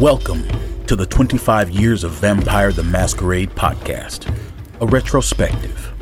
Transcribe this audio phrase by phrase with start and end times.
[0.00, 0.48] Welcome
[0.86, 4.34] to the 25 Years of Vampire the Masquerade podcast,
[4.80, 5.92] a retrospective.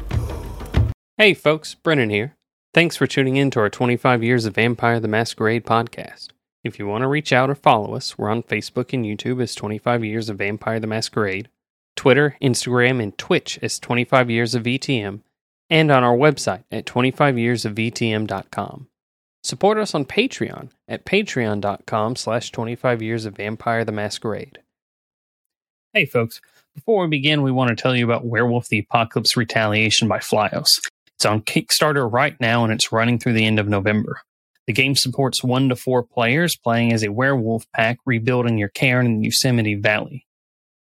[1.17, 2.37] Hey folks, Brennan here.
[2.73, 6.29] Thanks for tuning in to our 25 Years of Vampire the Masquerade podcast.
[6.63, 9.57] If you want to reach out or follow us, we're on Facebook and YouTube as
[9.57, 11.49] 25 Years of Vampire the Masquerade,
[11.97, 15.23] Twitter, Instagram, and Twitch as 25 Years of VTM,
[15.69, 18.87] and on our website at 25yearsofvtm.com.
[19.45, 24.59] Support us on Patreon at patreon.com slash 25 years of Vampire the Masquerade.
[25.93, 26.41] Hey folks,
[26.75, 30.69] before we begin, we want to tell you about Werewolf the Apocalypse Retaliation by Flyos.
[31.17, 34.21] It's on Kickstarter right now and it's running through the end of November.
[34.67, 39.07] The game supports one to four players playing as a werewolf pack rebuilding your cairn
[39.07, 40.27] in the Yosemite Valley.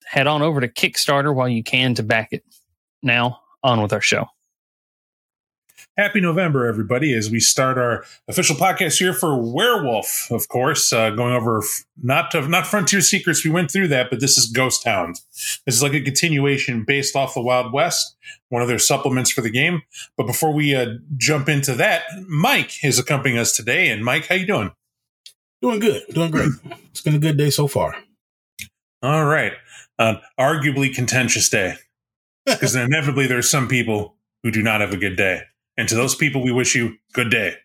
[0.07, 2.45] Head on over to Kickstarter while you can to back it.
[3.03, 4.27] Now, on with our show.
[5.98, 11.11] Happy November, everybody, as we start our official podcast here for Werewolf, of course, uh,
[11.11, 11.62] going over
[12.03, 13.45] not to, not Frontier Secrets.
[13.45, 15.23] We went through that, but this is Ghost Towns.
[15.67, 18.17] This is like a continuation based off the Wild West,
[18.48, 19.83] one of their supplements for the game.
[20.17, 23.91] But before we uh, jump into that, Mike is accompanying us today.
[23.91, 24.73] And Mike, how you doing?
[25.61, 26.53] Doing good, doing great.
[26.91, 27.95] it's been a good day so far.
[29.03, 29.53] All right,
[29.98, 31.75] uh, arguably contentious day
[32.47, 35.43] because inevitably there's some people who do not have a good day.
[35.83, 37.57] And to those people, we wish you good day,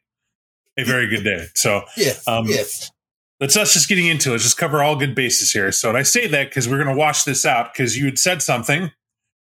[0.76, 1.46] a very good day.
[1.54, 2.92] So, yes, um, yes.
[3.40, 4.32] let's us just getting into it.
[4.32, 5.72] Let's just cover all good bases here.
[5.72, 8.18] So, and I say that because we're going to wash this out because you had
[8.18, 8.90] said something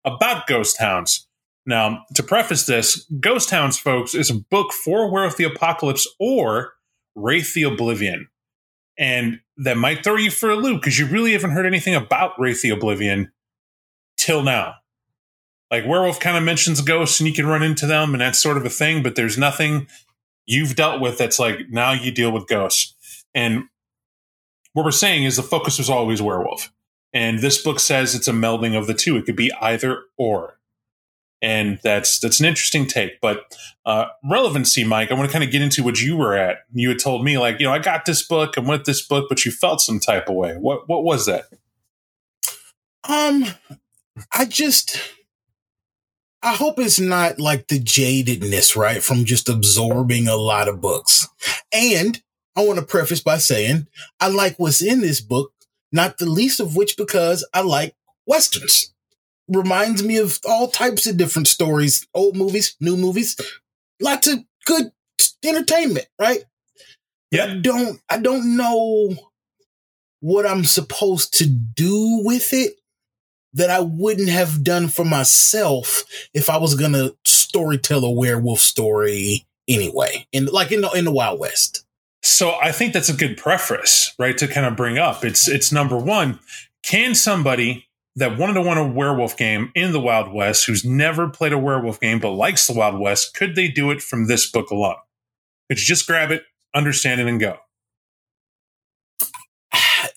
[0.05, 1.27] about ghost hounds.
[1.65, 6.73] Now, to preface this, Ghost Towns, folks, is a book for Werewolf the Apocalypse or
[7.15, 8.27] Wraith the Oblivion.
[8.95, 12.39] And that might throw you for a loop because you really haven't heard anything about
[12.39, 13.31] Wraith the Oblivion
[14.17, 14.75] till now
[15.71, 18.57] like werewolf kind of mentions ghosts and you can run into them and that's sort
[18.57, 19.87] of a thing but there's nothing
[20.47, 22.95] you've dealt with that's like now you deal with ghosts.
[23.35, 23.65] And
[24.73, 26.71] what we're saying is the focus was always werewolf.
[27.13, 29.17] And this book says it's a melding of the two.
[29.17, 30.57] It could be either or.
[31.39, 33.55] And that's that's an interesting take but
[33.85, 36.61] uh, relevancy mike i want to kind of get into what you were at.
[36.73, 39.27] You had told me like you know i got this book i'm with this book
[39.29, 40.55] but you felt some type of way.
[40.55, 41.45] What what was that?
[43.07, 43.45] Um,
[44.33, 44.99] I just,
[46.47, 51.27] I hope it's not like the jadedness, right, from just absorbing a lot of books.
[51.73, 52.21] And
[52.55, 53.87] I want to preface by saying
[54.21, 55.51] I like what's in this book,
[55.91, 58.93] not the least of which because I like westerns.
[59.49, 63.35] Reminds me of all types of different stories, old movies, new movies,
[63.99, 64.93] lots of good
[65.43, 66.45] entertainment, right?
[67.33, 69.17] I don't I don't know
[70.21, 72.76] what I'm supposed to do with it
[73.57, 76.03] that I wouldn't have done for myself
[76.33, 80.27] if I was gonna storytell a werewolf story anyway.
[80.31, 81.83] In like in the in the Wild West.
[82.23, 84.37] So I think that's a good preface, right?
[84.37, 85.25] To kind of bring up.
[85.25, 86.39] It's it's number one.
[86.83, 91.29] Can somebody that wanted to want a werewolf game in the Wild West, who's never
[91.29, 94.49] played a werewolf game but likes the Wild West, could they do it from this
[94.49, 94.95] book alone?
[95.69, 96.43] Could you just grab it,
[96.73, 97.57] understand it, and go?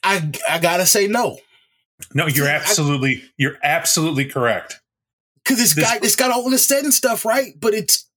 [0.03, 1.39] I I gotta say no.
[2.15, 4.81] No, you're absolutely you're absolutely correct.
[5.45, 7.55] Cause it's This- guy, it's got all this said and stuff, right?
[7.59, 8.09] But it's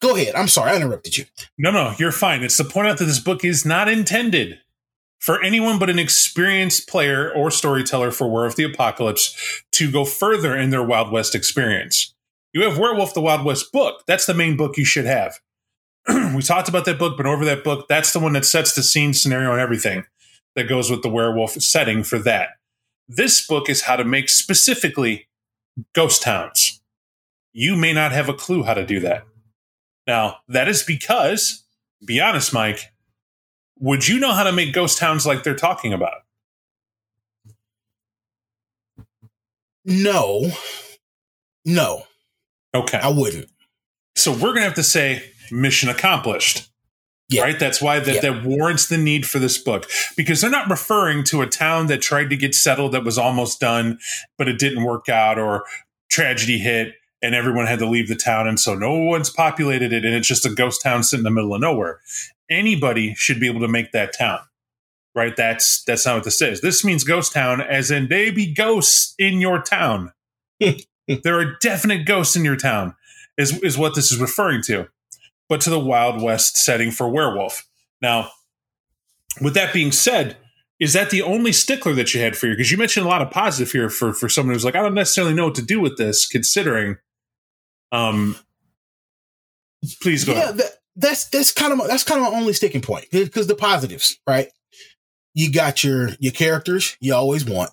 [0.00, 0.34] go ahead.
[0.34, 1.26] I'm sorry, I interrupted you.
[1.58, 2.42] No, no, you're fine.
[2.42, 4.58] It's to point out that this book is not intended
[5.20, 10.56] for anyone but an experienced player or storyteller for Werewolf the Apocalypse to go further
[10.56, 12.14] in their Wild West experience.
[12.52, 14.02] You have Werewolf the Wild West book.
[14.06, 15.38] That's the main book you should have.
[16.34, 18.82] we talked about that book, but over that book, that's the one that sets the
[18.82, 20.04] scene, scenario, and everything
[20.56, 22.50] that goes with the werewolf setting for that.
[23.14, 25.28] This book is how to make specifically
[25.94, 26.80] ghost towns.
[27.52, 29.24] You may not have a clue how to do that.
[30.06, 31.64] Now, that is because,
[32.04, 32.92] be honest, Mike,
[33.78, 36.22] would you know how to make ghost towns like they're talking about?
[39.84, 40.50] No.
[41.64, 42.04] No,
[42.74, 42.98] Okay.
[42.98, 43.48] I wouldn't.
[44.16, 46.71] So we're going to have to say mission accomplished.
[47.28, 47.42] Yeah.
[47.42, 47.58] Right?
[47.58, 48.20] That's why that, Yeah.
[48.20, 52.02] that warrants the need for this book because they're not referring to a town that
[52.02, 53.98] tried to get settled that was almost done,
[54.36, 55.64] but it didn't work out or
[56.10, 58.46] tragedy hit and everyone had to leave the town.
[58.48, 61.30] And so no one's populated it and it's just a ghost town sitting in the
[61.30, 62.00] middle of nowhere.
[62.50, 64.40] Anybody should be able to make that town.
[65.14, 65.36] Right?
[65.36, 66.60] That's that's not what this is.
[66.62, 70.12] This means ghost town as in they be ghosts in your town.
[70.60, 72.94] there are definite ghosts in your town
[73.38, 74.88] is is what this is referring to
[75.52, 77.66] but to the wild west setting for werewolf
[78.00, 78.28] now
[79.40, 80.36] with that being said
[80.80, 83.22] is that the only stickler that you had for you because you mentioned a lot
[83.22, 85.80] of positive here for for someone who's like i don't necessarily know what to do
[85.80, 86.96] with this considering
[87.92, 88.36] um
[90.00, 92.52] please go yeah, ahead that, that's that's kind of my, that's kind of my only
[92.52, 94.48] sticking point because the positives, right?
[95.34, 97.70] you got your your characters you always want.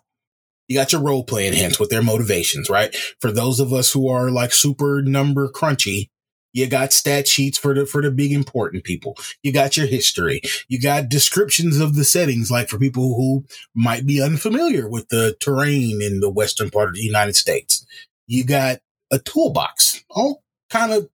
[0.68, 2.96] You got your role playing hints with their motivations, right?
[3.20, 6.10] For those of us who are like super number crunchy,
[6.54, 9.18] you got stat sheets for the for the big important people.
[9.44, 10.42] You got your history.
[10.68, 15.36] You got descriptions of the settings, like for people who might be unfamiliar with the
[15.40, 17.86] terrain in the western part of the United States.
[18.28, 18.80] You got
[19.12, 21.10] a toolbox, all kind of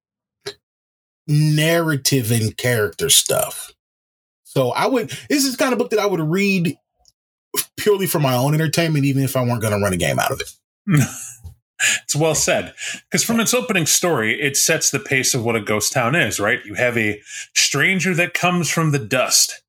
[1.28, 3.74] narrative and character stuff.
[4.44, 6.78] So I would, this is kind of book that I would read
[7.78, 10.32] purely for my own entertainment, even if I weren't going to run a game out
[10.32, 10.52] of it.
[12.04, 12.74] it's well said.
[13.10, 16.40] Because from its opening story, it sets the pace of what a ghost town is,
[16.40, 16.64] right?
[16.66, 17.22] You have a
[17.54, 19.62] stranger that comes from the dust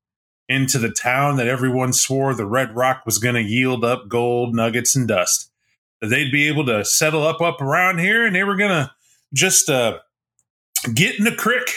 [0.49, 4.55] into the town that everyone swore the Red Rock was going to yield up gold,
[4.55, 5.51] nuggets, and dust.
[6.01, 8.91] That they'd be able to settle up up around here, and they were going to
[9.33, 9.99] just uh,
[10.93, 11.69] get in the creek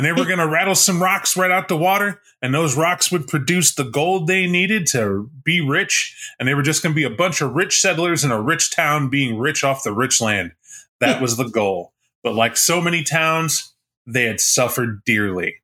[0.00, 3.12] and they were going to rattle some rocks right out the water and those rocks
[3.12, 6.16] would produce the gold they needed to be rich.
[6.38, 8.74] And they were just going to be a bunch of rich settlers in a rich
[8.74, 10.52] town being rich off the rich land.
[11.00, 11.22] That hmm.
[11.22, 11.92] was the goal.
[12.22, 13.74] But like so many towns
[14.06, 15.56] they had suffered dearly.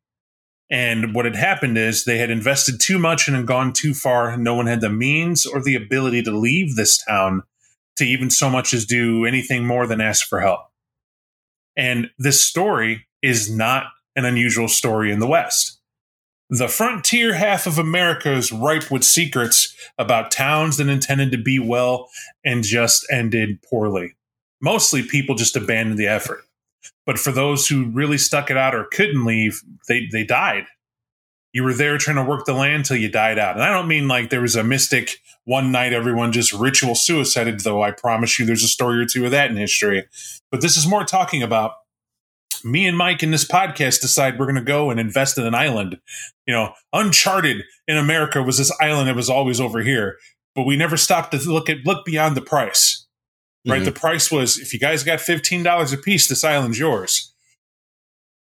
[0.69, 4.37] And what had happened is they had invested too much and had gone too far.
[4.37, 7.43] No one had the means or the ability to leave this town
[7.97, 10.61] to even so much as do anything more than ask for help.
[11.75, 13.87] And this story is not
[14.17, 15.79] an unusual story in the West.
[16.49, 21.59] The frontier half of America is ripe with secrets about towns that intended to be
[21.59, 22.09] well
[22.45, 24.15] and just ended poorly.
[24.61, 26.43] Mostly people just abandoned the effort.
[27.05, 30.67] But for those who really stuck it out or couldn't leave, they, they died.
[31.53, 33.55] You were there trying to work the land till you died out.
[33.55, 37.61] And I don't mean like there was a mystic one night everyone just ritual suicided,
[37.61, 40.05] though I promise you there's a story or two of that in history.
[40.51, 41.73] But this is more talking about
[42.65, 45.55] me and Mike in this podcast decide we're going to go and invest in an
[45.55, 45.99] island.
[46.47, 50.19] You know, Uncharted in America was this island that was always over here,
[50.55, 53.07] but we never stopped to look at look beyond the price.
[53.69, 53.87] Right, mm-hmm.
[53.87, 57.33] the price was if you guys got fifteen dollars a piece, this island's yours.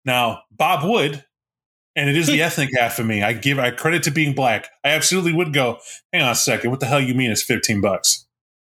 [0.05, 1.25] Now, Bob Wood,
[1.97, 3.23] and it is the ethnic half of me.
[3.23, 4.69] I give I credit to being black.
[4.85, 5.79] I absolutely would go.
[6.13, 8.26] Hang on a second, what the hell you mean it's fifteen bucks?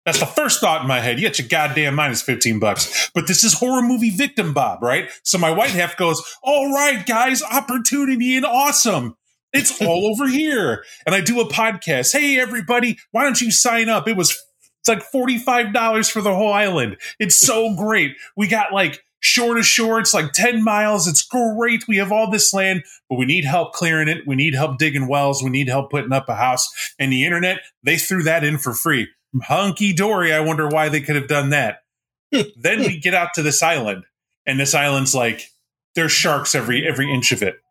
[0.06, 1.20] That's the first thought in my head.
[1.20, 3.12] You got your goddamn minus 15 bucks.
[3.14, 5.10] But this is horror movie victim Bob, right?
[5.24, 9.16] So my white half goes, all right, guys, opportunity and awesome.
[9.54, 10.84] It's all over here.
[11.06, 12.14] And I do a podcast.
[12.14, 14.08] Hey, everybody, why don't you sign up?
[14.08, 14.32] It was,
[14.80, 16.98] it's like $45 for the whole island.
[17.20, 18.16] It's so great.
[18.36, 20.00] We got like shore to shore.
[20.00, 21.08] It's like 10 miles.
[21.08, 21.88] It's great.
[21.88, 24.26] We have all this land, but we need help clearing it.
[24.26, 25.44] We need help digging wells.
[25.44, 26.96] We need help putting up a house.
[26.98, 29.08] And the internet, they threw that in for free
[29.44, 30.34] hunky dory.
[30.34, 31.84] I wonder why they could have done that.
[32.32, 34.06] then we get out to this island,
[34.46, 35.50] and this island's like
[35.96, 37.62] there's sharks every every inch of it.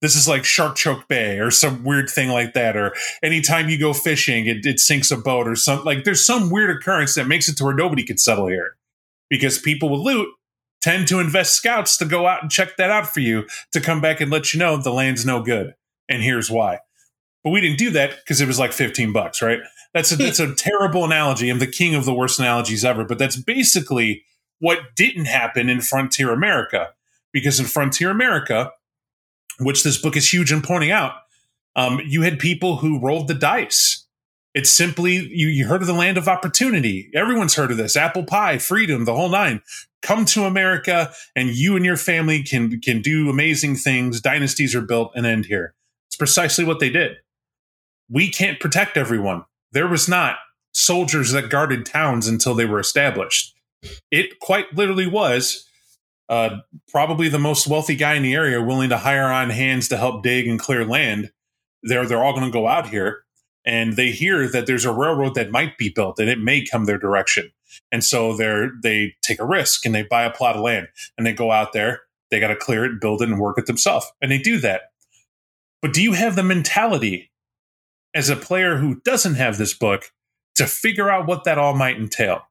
[0.00, 2.74] This is like Shark Choke Bay or some weird thing like that.
[2.74, 5.84] Or anytime you go fishing, it, it sinks a boat or something.
[5.84, 8.76] Like there's some weird occurrence that makes it to where nobody could settle here
[9.28, 10.28] because people with loot
[10.80, 14.00] tend to invest scouts to go out and check that out for you to come
[14.00, 15.74] back and let you know the land's no good.
[16.08, 16.78] And here's why.
[17.42, 19.60] But we didn't do that because it was like 15 bucks, right?
[19.94, 21.48] That's a, that's a terrible analogy.
[21.48, 24.24] I'm the king of the worst analogies ever, but that's basically
[24.58, 26.90] what didn't happen in Frontier America.
[27.32, 28.72] Because in Frontier America,
[29.60, 31.12] which this book is huge in pointing out,
[31.76, 34.06] um, you had people who rolled the dice.
[34.52, 37.10] It's simply you, you heard of the land of opportunity.
[37.14, 37.96] Everyone's heard of this.
[37.96, 39.62] Apple pie, freedom, the whole nine.
[40.02, 44.20] Come to America and you and your family can can do amazing things.
[44.20, 45.74] Dynasties are built and end here.
[46.08, 47.18] It's precisely what they did.
[48.10, 50.36] We can't protect everyone there was not
[50.72, 53.54] soldiers that guarded towns until they were established.
[54.10, 55.66] It quite literally was
[56.28, 59.96] uh, probably the most wealthy guy in the area willing to hire on hands to
[59.96, 61.30] help dig and clear land.
[61.82, 63.22] They're they're all going to go out here,
[63.64, 66.84] and they hear that there's a railroad that might be built and it may come
[66.84, 67.50] their direction.
[67.90, 71.26] And so they're they take a risk and they buy a plot of land and
[71.26, 72.02] they go out there.
[72.30, 74.82] They got to clear it, build it, and work it themselves, and they do that.
[75.82, 77.30] But do you have the mentality
[78.14, 80.12] as a player who doesn't have this book
[80.56, 82.42] to figure out what that all might entail.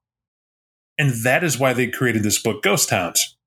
[0.97, 3.37] And that is why they created this book, Ghost Towns.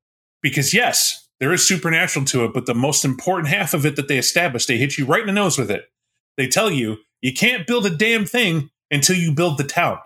[0.42, 4.08] Because yes, there is supernatural to it, but the most important half of it that
[4.08, 5.90] they established, they hit you right in the nose with it.
[6.36, 9.98] They tell you you can't build a damn thing until you build the town.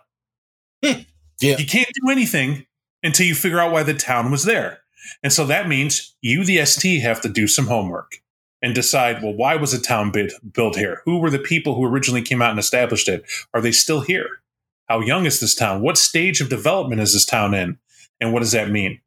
[0.85, 1.01] Hmm.
[1.41, 1.57] yeah.
[1.59, 2.67] You can't do anything
[3.03, 4.81] until you figure out why the town was there.
[5.23, 8.21] And so that means you, the ST, have to do some homework
[8.66, 10.12] and decide, well, why was a town
[10.52, 11.00] built here?
[11.04, 13.25] Who were the people who originally came out and established it?
[13.54, 14.40] Are they still here?
[14.88, 15.82] How young is this town?
[15.82, 17.78] What stage of development is this town in?
[18.20, 19.00] And what does that mean?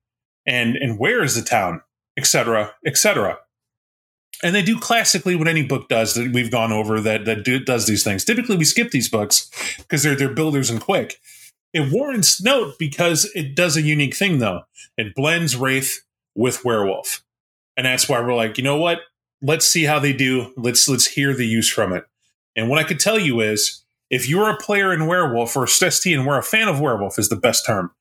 [0.45, 1.81] And and where is the town?
[2.17, 2.73] Etc.
[2.85, 3.37] Etc.
[4.43, 7.59] and they do classically what any book does that we've gone over that that do,
[7.59, 8.23] does these things.
[8.23, 11.19] Typically, we skip these books because they're they're builders and quick.
[11.73, 14.61] It warrants note because it does a unique thing though.
[14.97, 17.25] It blends wraith with werewolf,
[17.75, 18.99] and that's why we're like, you know what?
[19.41, 20.53] Let's see how they do.
[20.58, 22.05] Let's let's hear the use from it.
[22.55, 26.13] And what I could tell you is, if you're a player in werewolf or ST
[26.13, 27.91] and we're a fan of werewolf is the best term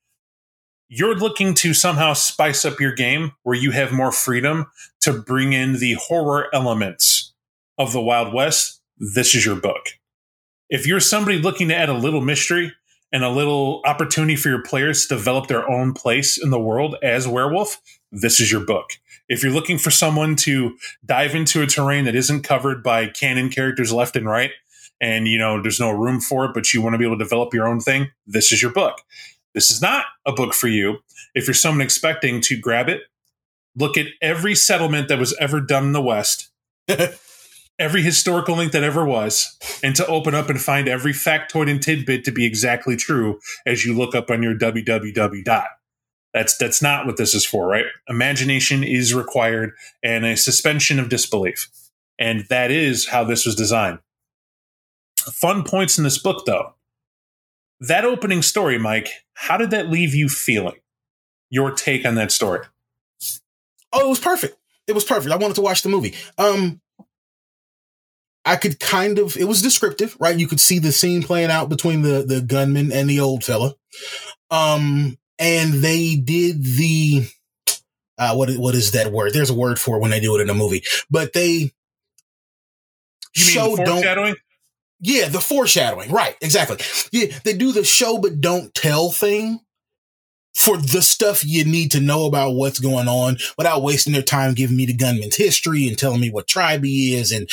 [0.91, 4.65] you're looking to somehow spice up your game where you have more freedom
[5.01, 7.31] to bring in the horror elements
[7.77, 9.85] of the Wild West, this is your book.
[10.67, 12.73] If you're somebody looking to add a little mystery
[13.11, 16.95] and a little opportunity for your players to develop their own place in the world
[17.03, 17.79] as werewolf,
[18.11, 18.89] this is your book.
[19.29, 23.49] If you're looking for someone to dive into a terrain that isn't covered by canon
[23.49, 24.51] characters left and right,
[24.99, 27.23] and you know there's no room for it, but you want to be able to
[27.23, 29.01] develop your own thing, this is your book.
[29.53, 30.97] This is not a book for you.
[31.33, 33.03] If you're someone expecting to grab it,
[33.75, 36.49] look at every settlement that was ever done in the West,
[37.79, 41.81] every historical link that ever was, and to open up and find every factoid and
[41.81, 45.67] tidbit to be exactly true as you look up on your www dot.
[46.33, 47.85] That's that's not what this is for, right?
[48.07, 49.71] Imagination is required
[50.03, 51.69] and a suspension of disbelief.
[52.19, 53.99] And that is how this was designed.
[55.17, 56.73] Fun points in this book though
[57.79, 60.75] that opening story, Mike, how did that leave you feeling?
[61.49, 62.65] Your take on that story?
[63.93, 64.57] Oh, it was perfect.
[64.87, 65.33] It was perfect.
[65.33, 66.15] I wanted to watch the movie.
[66.37, 66.81] Um,
[68.45, 69.37] I could kind of.
[69.37, 70.37] It was descriptive, right?
[70.37, 73.75] You could see the scene playing out between the the gunman and the old fella.
[74.51, 77.27] Um, and they did the.
[78.17, 79.33] Uh, what what is that word?
[79.33, 81.71] There's a word for it when they do it in a movie, but they
[83.35, 84.35] you show mean foreshadowing?
[84.99, 86.11] Yeah, the foreshadowing.
[86.11, 86.77] Right, exactly.
[87.11, 89.61] Yeah, they do the show but don't tell thing
[90.53, 94.53] for the stuff you need to know about what's going on without wasting their time
[94.53, 97.49] giving me the gunman's history and telling me what tribe he is and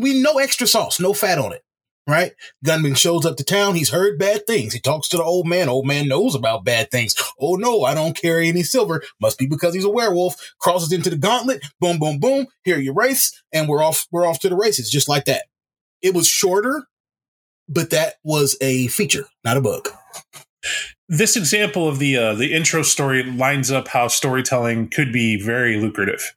[0.00, 1.63] we no extra sauce, no fat on it.
[2.06, 2.32] Right?
[2.62, 3.76] Gunman shows up to town.
[3.76, 4.74] He's heard bad things.
[4.74, 5.70] He talks to the old man.
[5.70, 7.14] Old man knows about bad things.
[7.40, 9.02] Oh no, I don't carry any silver.
[9.20, 10.36] Must be because he's a werewolf.
[10.58, 11.64] Crosses into the gauntlet.
[11.80, 12.46] Boom, boom, boom.
[12.62, 14.06] Here you race, and we're off.
[14.12, 15.46] We're off to the races, just like that.
[16.02, 16.86] It was shorter,
[17.68, 19.88] but that was a feature, not a bug.
[21.08, 25.78] This example of the uh, the intro story lines up how storytelling could be very
[25.80, 26.34] lucrative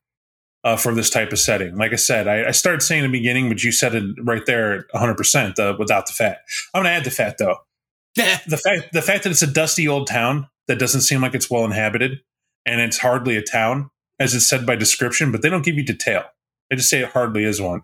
[0.68, 1.78] uh, for this type of setting.
[1.78, 4.46] Like I said, I, I started saying in the beginning, but you said it right
[4.46, 6.40] there, 100 uh, percent without the fat.
[6.74, 7.56] I'm going to add the fat though.
[8.16, 11.50] the fact the fact that it's a dusty old town that doesn't seem like it's
[11.50, 12.20] well inhabited,
[12.66, 15.86] and it's hardly a town, as it's said by description, but they don't give you
[15.86, 16.24] detail.
[16.70, 17.84] I just say it hardly is one.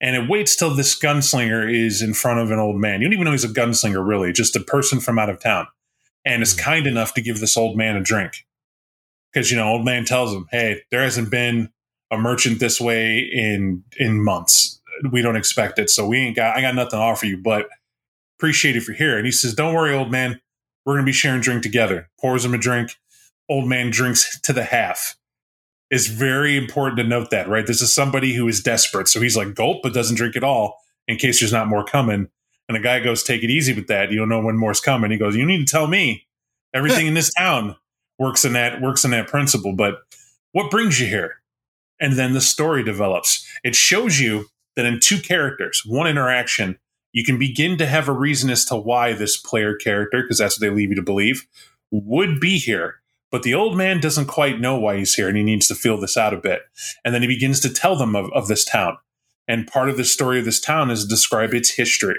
[0.00, 3.00] And it waits till this gunslinger is in front of an old man.
[3.00, 5.66] You don't even know he's a gunslinger, really, just a person from out of town.
[6.24, 6.60] And is hmm.
[6.60, 8.46] kind enough to give this old man a drink.
[9.32, 11.72] Because, you know, old man tells him, hey, there hasn't been
[12.12, 14.80] a merchant this way in in months.
[15.10, 15.90] We don't expect it.
[15.90, 17.68] So we ain't got I got nothing to offer you, but
[18.38, 19.16] appreciate if you're here.
[19.16, 20.40] And he says, Don't worry, old man.
[20.84, 22.10] We're gonna be sharing drink together.
[22.20, 22.96] Pours him a drink.
[23.48, 25.16] Old man drinks to the half
[25.90, 27.66] It's very important to note that, right?
[27.66, 29.08] This is somebody who is desperate.
[29.08, 30.78] So he's like, gulp, but doesn't drink at all
[31.08, 32.28] in case there's not more coming.
[32.68, 34.10] And the guy goes, take it easy with that.
[34.10, 35.10] You don't know when more's coming.
[35.10, 36.26] He goes, you need to tell me
[36.74, 37.76] everything in this town
[38.18, 39.74] works in that, works in that principle.
[39.74, 39.98] But
[40.52, 41.41] what brings you here?
[42.02, 43.48] And then the story develops.
[43.64, 46.78] It shows you that in two characters, one interaction,
[47.12, 50.60] you can begin to have a reason as to why this player character, because that's
[50.60, 51.46] what they leave you to believe,
[51.90, 55.42] would be here but the old man doesn't quite know why he's here and he
[55.42, 56.60] needs to feel this out a bit.
[57.02, 58.98] And then he begins to tell them of, of this town.
[59.48, 62.18] And part of the story of this town is to describe its history,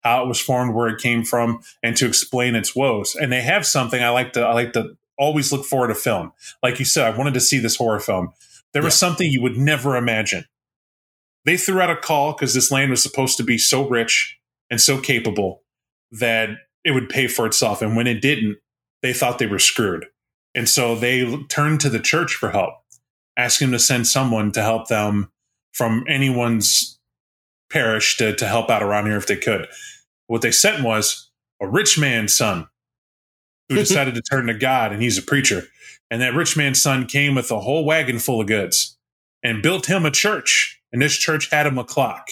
[0.00, 3.14] how it was formed, where it came from, and to explain its woes.
[3.14, 6.32] And they have something I like to I like to always look forward to film.
[6.62, 8.32] Like you said, I wanted to see this horror film.
[8.72, 8.86] There yeah.
[8.86, 10.44] was something you would never imagine.
[11.44, 14.38] They threw out a call because this land was supposed to be so rich
[14.70, 15.62] and so capable
[16.12, 16.50] that
[16.84, 17.82] it would pay for itself.
[17.82, 18.58] And when it didn't,
[19.02, 20.06] they thought they were screwed.
[20.54, 22.74] And so they turned to the church for help,
[23.36, 25.30] asking them to send someone to help them
[25.72, 26.98] from anyone's
[27.70, 29.66] parish to, to help out around here if they could.
[30.26, 32.68] What they sent was a rich man's son
[33.72, 35.64] who decided to turn to God, and he's a preacher.
[36.10, 38.98] And that rich man's son came with a whole wagon full of goods
[39.42, 40.80] and built him a church.
[40.92, 42.28] And this church had him a clock.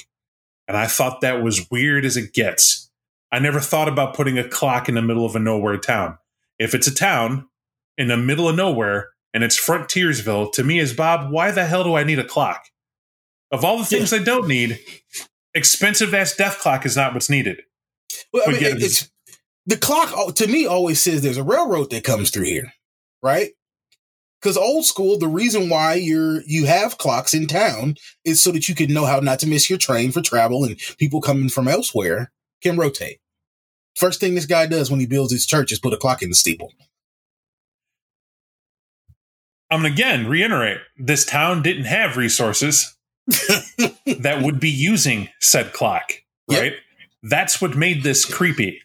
[0.68, 2.90] And I thought that was weird as it gets.
[3.32, 6.18] I never thought about putting a clock in the middle of a nowhere town.
[6.59, 7.49] If it's a town,
[7.97, 11.85] in the middle of nowhere and it's Frontiersville, to me is Bob, why the hell
[11.85, 12.64] do I need a clock?
[13.50, 14.18] Of all the things yeah.
[14.18, 14.78] I don't need,
[15.54, 17.62] expensive ass death clock is not what's needed.
[18.32, 19.11] Well, I mean, it's
[19.66, 22.72] the clock to me always says there's a railroad that comes through here,
[23.22, 23.50] right?
[24.40, 28.68] Because old school, the reason why you're you have clocks in town is so that
[28.68, 31.68] you can know how not to miss your train for travel, and people coming from
[31.68, 33.18] elsewhere can rotate.
[33.96, 36.30] First thing this guy does when he builds his church is put a clock in
[36.30, 36.72] the steeple.
[39.70, 45.72] I'm going to again reiterate this town didn't have resources that would be using said
[45.72, 46.12] clock,
[46.48, 46.60] Yep.
[46.60, 46.72] right?
[47.22, 48.80] That's what made this creepy.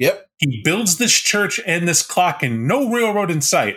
[0.00, 0.26] Yep.
[0.38, 3.76] He builds this church and this clock and no railroad in sight.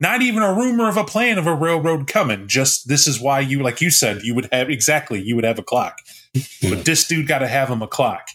[0.00, 2.48] Not even a rumor of a plan of a railroad coming.
[2.48, 5.60] Just this is why you, like you said, you would have exactly, you would have
[5.60, 5.98] a clock.
[6.34, 8.26] but this dude got to have him a clock.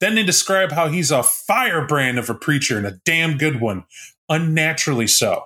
[0.00, 3.84] Then they describe how he's a firebrand of a preacher and a damn good one,
[4.28, 5.44] unnaturally so.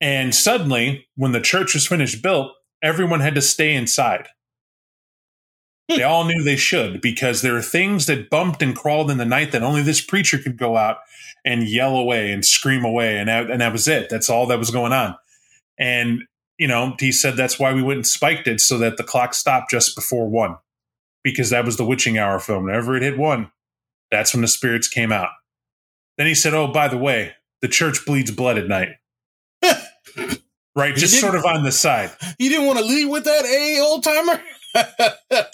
[0.00, 4.26] And suddenly, when the church was finished built, everyone had to stay inside.
[5.88, 9.24] They all knew they should because there are things that bumped and crawled in the
[9.24, 10.98] night that only this preacher could go out
[11.44, 14.08] and yell away and scream away, and that, and that was it.
[14.08, 15.16] That's all that was going on.
[15.78, 16.22] And
[16.58, 19.34] you know, he said that's why we went and spiked it so that the clock
[19.34, 20.56] stopped just before one,
[21.22, 22.64] because that was the witching hour film.
[22.64, 23.50] Whenever it hit one,
[24.10, 25.30] that's when the spirits came out.
[26.16, 28.90] Then he said, "Oh, by the way, the church bleeds blood at night."
[30.76, 32.10] right, He just sort of on the side.
[32.38, 34.40] You didn't want to lead with that, eh, old timer?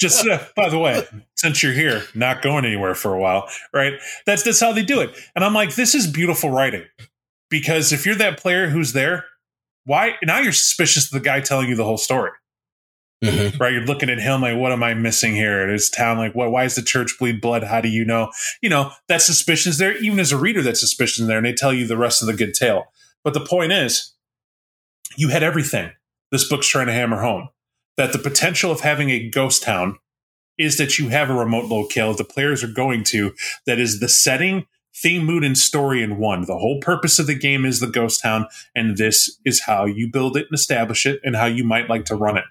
[0.00, 3.94] Just uh, by the way, since you're here, not going anywhere for a while, right?
[4.26, 5.10] That's that's how they do it.
[5.34, 6.84] And I'm like, this is beautiful writing
[7.50, 9.24] because if you're that player who's there,
[9.84, 12.30] why now you're suspicious of the guy telling you the whole story,
[13.24, 13.58] Mhm.
[13.60, 13.72] right?
[13.72, 15.68] You're looking at him like, what am I missing here?
[15.68, 16.50] It is town like, what?
[16.50, 17.64] Why is the church bleed blood?
[17.64, 18.30] How do you know?
[18.62, 19.96] You know that suspicion's there.
[19.98, 22.34] Even as a reader, that suspicion's there, and they tell you the rest of the
[22.34, 22.84] good tale.
[23.24, 24.14] But the point is,
[25.16, 25.90] you had everything.
[26.30, 27.48] This book's trying to hammer home
[28.00, 29.98] that the potential of having a ghost town
[30.56, 33.34] is that you have a remote locale the players are going to
[33.66, 36.46] that is the setting, theme, mood, and story in one.
[36.46, 40.10] The whole purpose of the game is the ghost town, and this is how you
[40.10, 42.44] build it and establish it and how you might like to run it.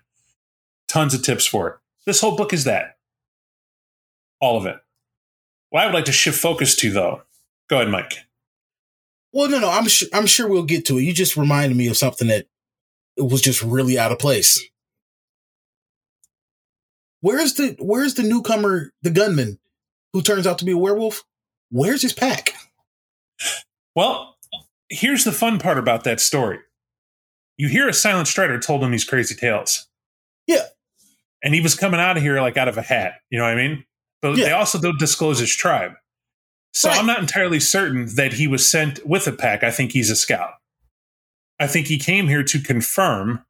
[0.88, 1.76] Tons of tips for it.
[2.06, 2.98] This whole book is that.
[4.40, 4.78] All of it.
[5.72, 7.24] What I would like to shift focus to, though,
[7.72, 8.20] go ahead, Mike.
[9.34, 10.10] Well, no, no, I'm sure.
[10.14, 11.04] I'm sure we'll get to it.
[11.06, 12.46] You just reminded me of something that
[13.18, 14.64] was just really out of place.
[17.22, 19.60] Where's the Where's the newcomer, the gunman,
[20.14, 21.24] who turns out to be a werewolf?
[21.70, 22.54] Where's his pack?
[23.96, 24.38] Well,
[24.90, 26.60] here's the fun part about that story.
[27.58, 29.88] You hear a silent strider told him these crazy tales.
[30.48, 30.66] Yeah.
[31.44, 33.16] And he was coming out of here like out of a hat.
[33.30, 33.86] You know what I mean?
[34.22, 34.46] But Yeah.
[34.46, 35.94] they also don't disclose his tribe.
[36.74, 36.98] So Right.
[37.00, 39.64] I'm not entirely certain that he was sent with a pack.
[39.64, 40.54] I think he's a scout.
[41.60, 43.46] I think he came here to confirm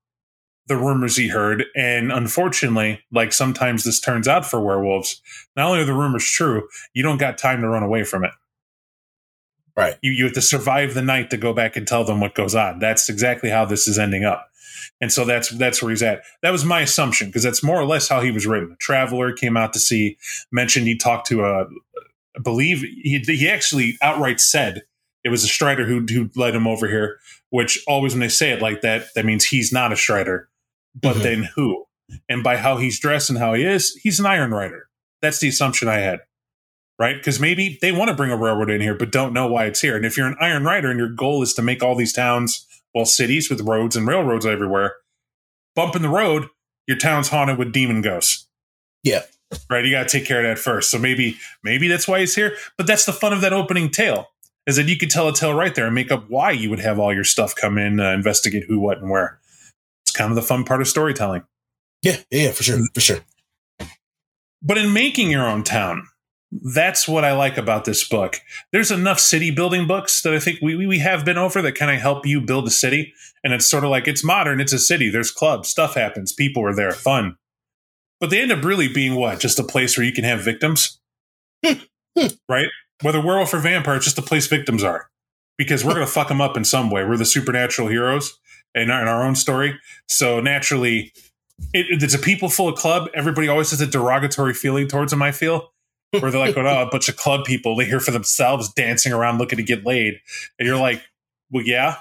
[0.70, 1.66] the rumors he heard.
[1.76, 5.22] And unfortunately, like sometimes this turns out for werewolves,
[5.58, 8.32] not only are the rumors true, you don't got time to run away from it
[9.78, 9.96] Right.
[10.02, 12.56] you, you have to survive the night to go back and tell them what goes
[12.56, 12.80] on.
[12.80, 14.50] That's exactly how this is ending up.
[15.02, 16.24] And so that's that's where he's at.
[16.44, 18.74] That was my assumption because that's more or less how he was written.
[18.74, 20.18] A traveler came out to see,
[20.52, 21.66] mentioned he talked to a,
[22.36, 24.84] I believe he he actually outright said
[25.24, 27.20] it was a Strider who who led him over here.
[27.50, 30.50] Which always when they say it like that, that means he's not a Strider.
[31.02, 31.24] But Mhm.
[31.24, 31.86] then who?
[32.28, 34.90] And by how he's dressed and how he is, he's an Iron Rider.
[35.22, 36.22] That's the assumption I had
[37.00, 37.16] right?
[37.16, 39.80] Because maybe they want to bring a railroad in here, but don't know why it's
[39.80, 39.96] here.
[39.96, 42.68] And if you're an Iron Rider and your goal is to make all these towns,
[42.94, 44.96] well, cities with roads and railroads everywhere,
[45.76, 46.50] bump in the road,
[46.88, 48.48] your town's haunted with demon ghosts.
[49.02, 49.24] Yeah.
[49.70, 49.86] Right.
[49.86, 50.92] You got to take care of that first.
[50.92, 52.56] So maybe, maybe that's why he's here.
[52.78, 54.28] But that's the fun of that opening tale
[54.68, 56.80] is that you could tell a tale right there and make up why you would
[56.80, 59.40] have all your stuff come in, uh, investigate who, what, and where.
[60.20, 61.44] Kind of the fun part of storytelling.
[62.02, 63.20] Yeah, yeah, for sure, for sure.
[64.62, 66.08] But in making your own town,
[66.52, 68.42] that's what I like about this book.
[68.74, 71.90] There's enough city building books that I think we, we have been over that kind
[71.90, 73.14] of help you build a city.
[73.46, 76.66] And it's sort of like it's modern, it's a city, there's clubs, stuff happens, people
[76.66, 77.38] are there, fun.
[78.20, 79.40] But they end up really being what?
[79.40, 81.00] Just a place where you can have victims?
[81.66, 81.80] Hmm,
[82.18, 82.28] hmm.
[82.50, 82.68] right?
[83.04, 85.10] Whether werewolf or vampire, it's just a place victims are.
[85.58, 87.06] Because we're going to fuck them up in some way.
[87.06, 88.38] We're the supernatural heroes
[88.76, 89.80] in our, in our own story.
[90.08, 91.12] So naturally,
[91.74, 93.10] it, it's a people full of club.
[93.14, 95.72] Everybody always has a derogatory feeling towards them, I feel
[96.12, 99.38] where they're like, oh, a bunch of club people, they here for themselves, dancing around
[99.38, 100.20] looking to get laid.
[100.58, 101.02] And you're like,
[101.52, 101.98] well, yeah,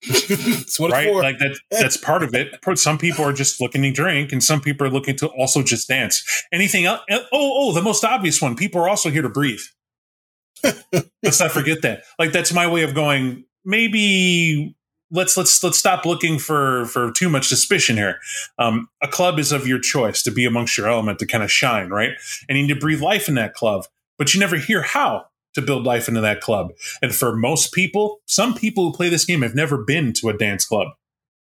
[0.08, 1.12] That's what right?
[1.12, 2.54] Like that, that's part of it.
[2.78, 5.88] Some people are just looking to drink, and some people are looking to also just
[5.88, 6.44] dance.
[6.52, 7.00] Anything else?
[7.10, 8.54] Oh, oh, the most obvious one.
[8.54, 9.60] People are also here to breathe.
[11.22, 12.04] let's not forget that.
[12.16, 13.44] Like that's my way of going.
[13.64, 14.76] Maybe
[15.10, 18.18] let's let's let's stop looking for for too much suspicion here.
[18.58, 21.50] Um, a club is of your choice to be amongst your element to kind of
[21.50, 22.10] shine, right?
[22.48, 23.86] And you need to breathe life in that club,
[24.18, 26.72] but you never hear how to build life into that club.
[27.02, 30.36] And for most people, some people who play this game have never been to a
[30.36, 30.88] dance club.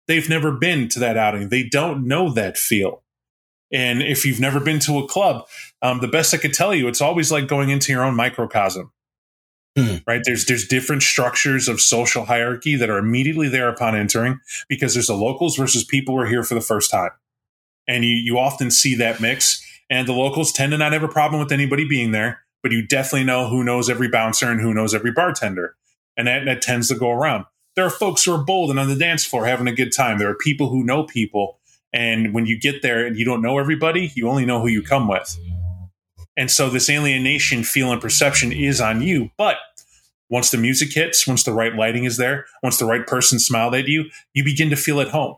[0.07, 1.49] They've never been to that outing.
[1.49, 3.03] They don't know that feel.
[3.71, 5.47] And if you've never been to a club,
[5.81, 8.91] um, the best I could tell you, it's always like going into your own microcosm.
[9.77, 9.97] Hmm.
[10.05, 10.21] Right?
[10.23, 15.07] There's there's different structures of social hierarchy that are immediately there upon entering because there's
[15.07, 17.12] the locals versus people who are here for the first time.
[17.88, 19.65] And you you often see that mix.
[19.89, 22.86] And the locals tend to not have a problem with anybody being there, but you
[22.86, 25.75] definitely know who knows every bouncer and who knows every bartender.
[26.15, 27.45] And that, that tends to go around.
[27.75, 30.17] There are folks who are bold and on the dance floor having a good time.
[30.17, 31.60] There are people who know people.
[31.93, 34.81] And when you get there and you don't know everybody, you only know who you
[34.81, 35.38] come with.
[36.41, 39.30] And so this alienation feel and perception is on you.
[39.38, 39.58] But
[40.27, 43.75] once the music hits, once the right lighting is there, once the right person smiled
[43.75, 45.36] at you, you begin to feel at home.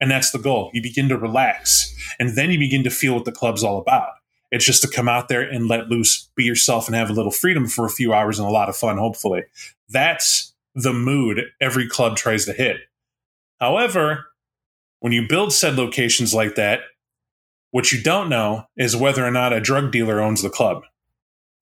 [0.00, 0.70] And that's the goal.
[0.72, 1.92] You begin to relax.
[2.20, 4.10] And then you begin to feel what the club's all about.
[4.52, 7.32] It's just to come out there and let loose, be yourself, and have a little
[7.32, 9.42] freedom for a few hours and a lot of fun, hopefully.
[9.88, 12.76] That's the mood every club tries to hit.
[13.58, 14.26] However,
[15.00, 16.82] when you build said locations like that,
[17.70, 20.84] what you don't know is whether or not a drug dealer owns the club.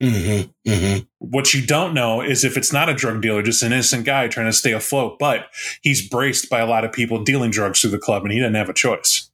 [0.03, 1.05] Mm-hmm, mm-hmm.
[1.19, 4.29] What you don't know is if it's not a drug dealer, just an innocent guy
[4.29, 5.47] trying to stay afloat, but
[5.83, 8.55] he's braced by a lot of people dealing drugs through the club and he doesn't
[8.55, 9.31] have a choice.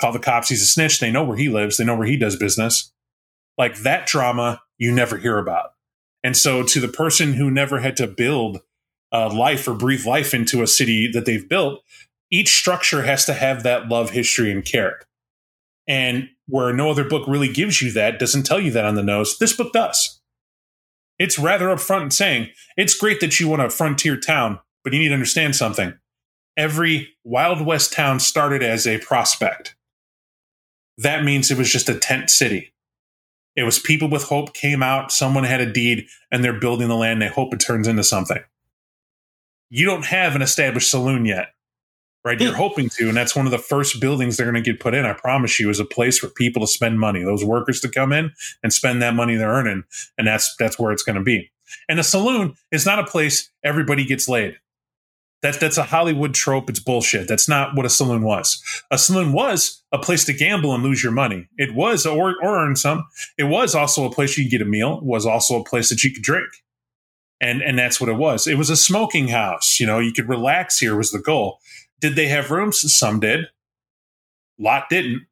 [0.00, 0.98] Call the cops, he's a snitch.
[0.98, 2.92] They know where he lives, they know where he does business.
[3.56, 5.74] Like that drama, you never hear about.
[6.24, 8.60] And so, to the person who never had to build
[9.12, 11.82] uh, life or breathe life into a city that they've built,
[12.30, 15.00] each structure has to have that love, history, and care.
[15.88, 19.02] And where no other book really gives you that, doesn't tell you that on the
[19.02, 20.20] nose, this book does.
[21.18, 24.98] It's rather upfront in saying, it's great that you want a frontier town, but you
[24.98, 25.94] need to understand something.
[26.56, 29.74] Every Wild West town started as a prospect.
[30.98, 32.72] That means it was just a tent city.
[33.56, 36.96] It was people with hope came out, someone had a deed, and they're building the
[36.96, 37.20] land.
[37.20, 38.42] They hope it turns into something.
[39.68, 41.48] You don't have an established saloon yet
[42.24, 42.40] right?
[42.40, 44.94] You're hoping to, and that's one of the first buildings they're going to get put
[44.94, 45.04] in.
[45.04, 48.12] I promise you, is a place for people to spend money, those workers to come
[48.12, 48.32] in
[48.62, 49.84] and spend that money they're earning,
[50.16, 51.50] and that's that's where it's going to be.
[51.88, 54.56] And a saloon is not a place everybody gets laid.
[55.42, 56.70] That's that's a Hollywood trope.
[56.70, 57.26] It's bullshit.
[57.26, 58.62] That's not what a saloon was.
[58.92, 61.48] A saloon was a place to gamble and lose your money.
[61.58, 63.06] It was or or earn some.
[63.36, 64.98] It was also a place you could get a meal.
[64.98, 66.48] It was also a place that you could drink.
[67.40, 68.46] And and that's what it was.
[68.46, 69.80] It was a smoking house.
[69.80, 71.58] You know, you could relax here was the goal.
[72.02, 72.80] Did they have rooms?
[72.94, 73.46] Some did.
[74.58, 75.22] Lot didn't.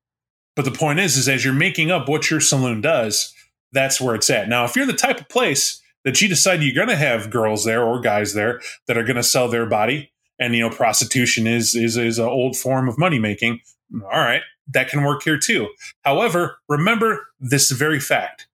[0.56, 3.34] But the point is, is as you're making up what your saloon does,
[3.72, 4.48] that's where it's at.
[4.48, 7.64] Now, if you're the type of place that you decide you're going to have girls
[7.64, 11.46] there or guys there that are going to sell their body, and you know, prostitution
[11.46, 13.60] is is is an old form of money making.
[14.04, 15.68] All right, that can work here too.
[16.02, 18.48] However, remember this very fact: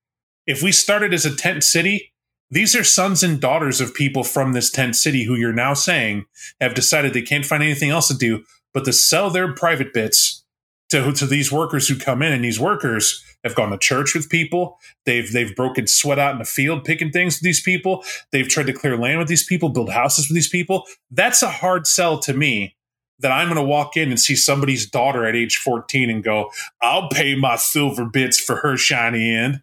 [0.46, 2.12] if we started as a tent city,
[2.50, 6.26] these are sons and daughters of people from this tent city who you're now saying
[6.60, 10.44] have decided they can't find anything else to do but to sell their private bits
[10.90, 12.32] to, to these workers who come in.
[12.32, 14.78] And these workers have gone to church with people.
[15.04, 18.04] They've they've broken sweat out in the field picking things with these people.
[18.32, 20.84] They've tried to clear land with these people, build houses with these people.
[21.10, 22.76] That's a hard sell to me
[23.18, 26.50] that I'm going to walk in and see somebody's daughter at age 14 and go,
[26.82, 29.62] I'll pay my silver bits for her shiny end.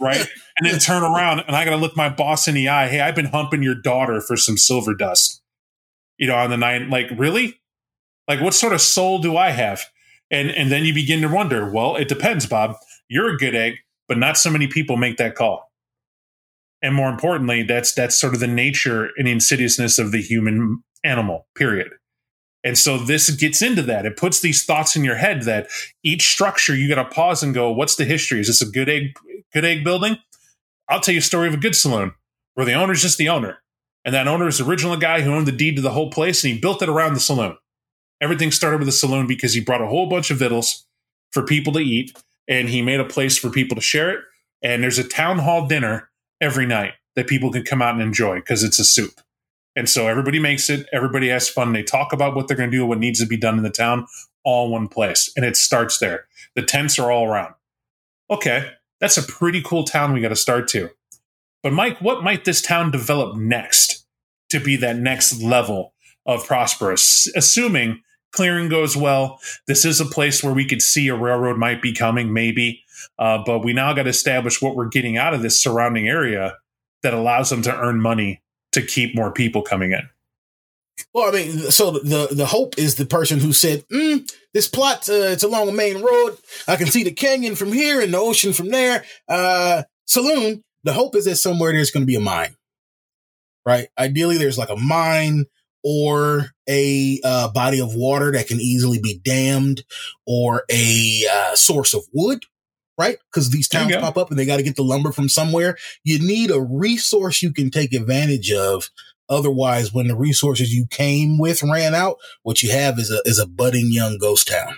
[0.00, 0.26] Right?
[0.56, 2.86] And then turn around and I got to look my boss in the eye.
[2.86, 5.42] Hey, I've been humping your daughter for some silver dust.
[6.16, 7.60] You know, on the night, like, really?
[8.28, 9.82] Like, what sort of soul do I have?
[10.30, 11.68] And and then you begin to wonder.
[11.68, 12.76] Well, it depends, Bob.
[13.08, 15.72] You're a good egg, but not so many people make that call.
[16.80, 21.48] And more importantly, that's that's sort of the nature and insidiousness of the human animal.
[21.56, 21.94] Period.
[22.64, 24.06] And so this gets into that.
[24.06, 25.68] It puts these thoughts in your head that
[26.02, 28.40] each structure you got to pause and go, what's the history?
[28.40, 29.16] Is this a good egg
[29.52, 30.16] good egg building?
[30.88, 32.14] I'll tell you a story of a good saloon
[32.54, 33.58] where the owner's just the owner.
[34.04, 36.42] And that owner is the original guy who owned the deed to the whole place
[36.42, 37.56] and he built it around the saloon.
[38.20, 40.86] Everything started with the saloon because he brought a whole bunch of victuals
[41.32, 42.16] for people to eat
[42.48, 44.20] and he made a place for people to share it.
[44.62, 48.36] And there's a town hall dinner every night that people can come out and enjoy
[48.36, 49.20] because it's a soup.
[49.76, 51.72] And so everybody makes it, everybody has fun.
[51.72, 53.70] They talk about what they're going to do, what needs to be done in the
[53.70, 54.06] town,
[54.44, 55.32] all in one place.
[55.36, 56.26] And it starts there.
[56.54, 57.54] The tents are all around.
[58.30, 60.90] Okay, that's a pretty cool town we got to start to.
[61.62, 64.06] But Mike, what might this town develop next
[64.50, 67.26] to be that next level of prosperous?
[67.34, 71.82] Assuming clearing goes well, this is a place where we could see a railroad might
[71.82, 72.82] be coming, maybe.
[73.18, 76.56] Uh, but we now got to establish what we're getting out of this surrounding area
[77.02, 78.42] that allows them to earn money
[78.74, 80.08] to keep more people coming in.
[81.12, 85.08] Well, I mean, so the the hope is the person who said, mm, "This plot,
[85.08, 86.36] uh, it's along a main road.
[86.68, 89.04] I can see the canyon from here and the ocean from there.
[89.28, 92.54] Uh, saloon, the hope is that somewhere there's going to be a mine,
[93.66, 93.88] right?
[93.98, 95.46] Ideally, there's like a mine
[95.82, 99.84] or a uh, body of water that can easily be dammed
[100.26, 102.44] or a uh, source of wood,
[102.98, 103.18] right?
[103.30, 105.76] Because these towns pop up and they got to get the lumber from somewhere.
[106.04, 108.90] You need a resource you can take advantage of.
[109.28, 113.38] Otherwise, when the resources you came with ran out, what you have is a is
[113.38, 114.76] a budding young ghost town.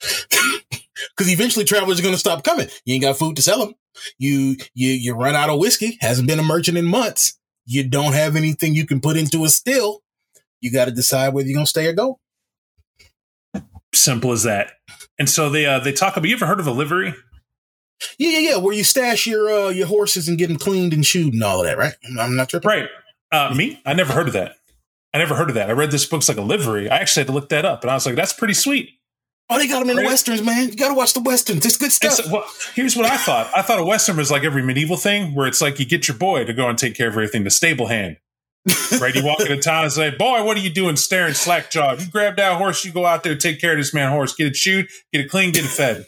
[1.16, 2.68] Because eventually, travelers are going to stop coming.
[2.84, 3.74] You ain't got food to sell them.
[4.18, 5.98] You you you run out of whiskey.
[6.00, 7.38] Hasn't been a merchant in months.
[7.66, 10.02] You don't have anything you can put into a still.
[10.60, 12.20] You got to decide whether you're going to stay or go.
[13.94, 14.72] Simple as that.
[15.18, 16.28] And so they uh, they talk about.
[16.28, 17.14] You ever heard of a livery?
[18.18, 18.56] Yeah, yeah, yeah.
[18.58, 21.60] Where you stash your uh, your horses and get them cleaned and shoed and all
[21.60, 21.94] of that, right?
[22.18, 22.68] I'm- not tripping.
[22.68, 22.88] Right.
[23.32, 23.80] Uh, me?
[23.86, 24.56] I never heard of that.
[25.12, 25.68] I never heard of that.
[25.68, 26.90] I read this book's like a livery.
[26.90, 28.90] I actually had to look that up, and I was like, that's pretty sweet.
[29.50, 30.08] Oh, they got them in the Right.
[30.10, 30.68] westerns, man.
[30.70, 31.66] You got to watch the westerns.
[31.66, 32.12] It's good stuff.
[32.14, 33.50] so, well, here's what I thought.
[33.54, 36.16] I thought a western was like every medieval thing, where it's like you get your
[36.16, 38.16] boy to go and take care of everything, the stable hand.
[39.00, 39.14] right?
[39.14, 42.00] You walk into town and say, "Boy, what are you doing, staring slack jawed?
[42.00, 44.46] You grab that horse, you go out there, take care of this man horse, get
[44.46, 46.06] it shoed, get it clean, get it fed."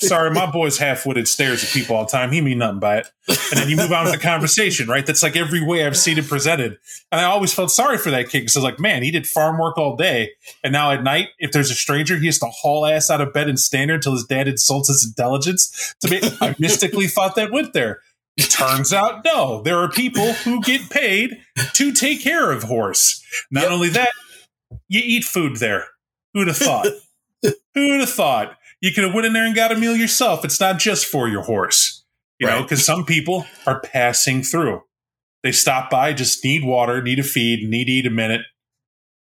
[0.00, 2.32] Sorry, my boy's half witted, stares at people all the time.
[2.32, 3.10] He mean nothing by it.
[3.28, 5.06] And then you move on with the conversation, right?
[5.06, 6.78] That's like every way I've seen it presented.
[7.12, 9.28] And I always felt sorry for that kid because I was like, man, he did
[9.28, 10.32] farm work all day.
[10.64, 13.32] And now at night, if there's a stranger, he has to haul ass out of
[13.32, 15.94] bed and stand there until his dad insults his intelligence.
[16.00, 18.00] To me, I mystically thought that went there.
[18.36, 19.62] It turns out, no.
[19.62, 21.42] There are people who get paid
[21.74, 23.22] to take care of horse.
[23.50, 23.72] Not Yep.
[23.72, 24.10] only that,
[24.88, 25.86] you eat food there.
[26.34, 26.86] Who'd have thought?
[27.74, 28.56] Who'd have thought?
[28.80, 30.44] You could have went in there and got a meal yourself.
[30.44, 32.04] It's not just for your horse,
[32.38, 34.82] you know, because some people are passing through.
[35.42, 38.42] They stop by, just need water, need a feed, need to eat a minute.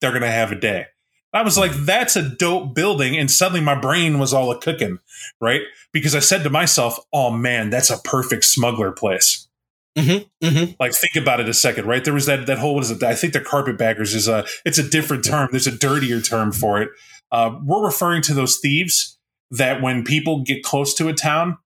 [0.00, 0.86] They're going to have a day.
[1.34, 3.16] I was like, that's a dope building.
[3.16, 4.98] And suddenly my brain was all a cooking,
[5.40, 5.62] right?
[5.92, 9.48] Because I said to myself, oh man, that's a perfect smuggler place.
[9.96, 10.46] Mm-hmm.
[10.46, 10.72] Mm-hmm.
[10.80, 12.04] Like, think about it a second, right?
[12.04, 13.02] There was that that whole what is it?
[13.02, 15.48] I think the carpetbaggers is a it's a different term.
[15.50, 16.90] There's a dirtier term for it.
[17.30, 19.18] Uh, we're referring to those thieves
[19.52, 21.58] that when people get close to a town,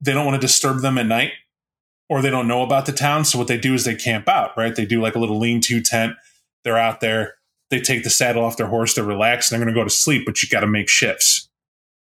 [0.00, 1.32] they don't want to disturb them at night,
[2.08, 3.24] or they don't know about the town.
[3.24, 4.74] So what they do is they camp out, right?
[4.74, 6.14] They do like a little lean-to tent.
[6.64, 7.34] They're out there.
[7.70, 8.94] They take the saddle off their horse.
[8.94, 9.52] They're relaxed.
[9.52, 11.48] And they're going to go to sleep, but you got to make shifts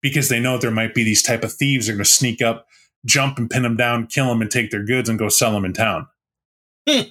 [0.02, 1.88] because they know there might be these type of thieves.
[1.88, 2.68] They're going to sneak up,
[3.06, 5.64] jump and pin them down, kill them, and take their goods and go sell them
[5.64, 6.08] in town.
[6.88, 7.02] Hmm.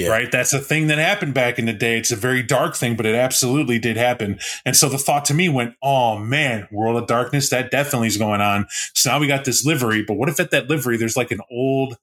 [0.00, 0.08] Yeah.
[0.08, 0.30] Right.
[0.30, 1.98] That's a thing that happened back in the day.
[1.98, 4.38] It's a very dark thing, but it absolutely did happen.
[4.64, 8.16] And so the thought to me went, oh man, World of Darkness, that definitely is
[8.16, 8.66] going on.
[8.94, 11.40] So now we got this livery, but what if at that livery there's like an
[11.50, 11.96] old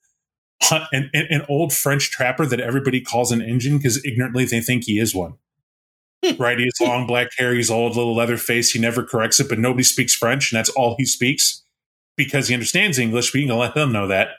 [0.72, 4.60] uh, an, an, an old French trapper that everybody calls an Indian because ignorantly they
[4.60, 5.36] think he is one.
[6.26, 6.42] Hmm.
[6.42, 6.58] right?
[6.58, 9.60] He has long black hair, he's old, little leather face, he never corrects it, but
[9.60, 11.64] nobody speaks French, and that's all he speaks
[12.16, 14.30] because he understands English, but you can let them know that.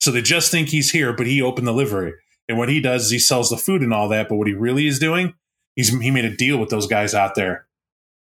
[0.00, 2.14] So they just think he's here, but he opened the livery.
[2.48, 4.28] And what he does is he sells the food and all that.
[4.28, 5.34] But what he really is doing,
[5.76, 7.66] he's he made a deal with those guys out there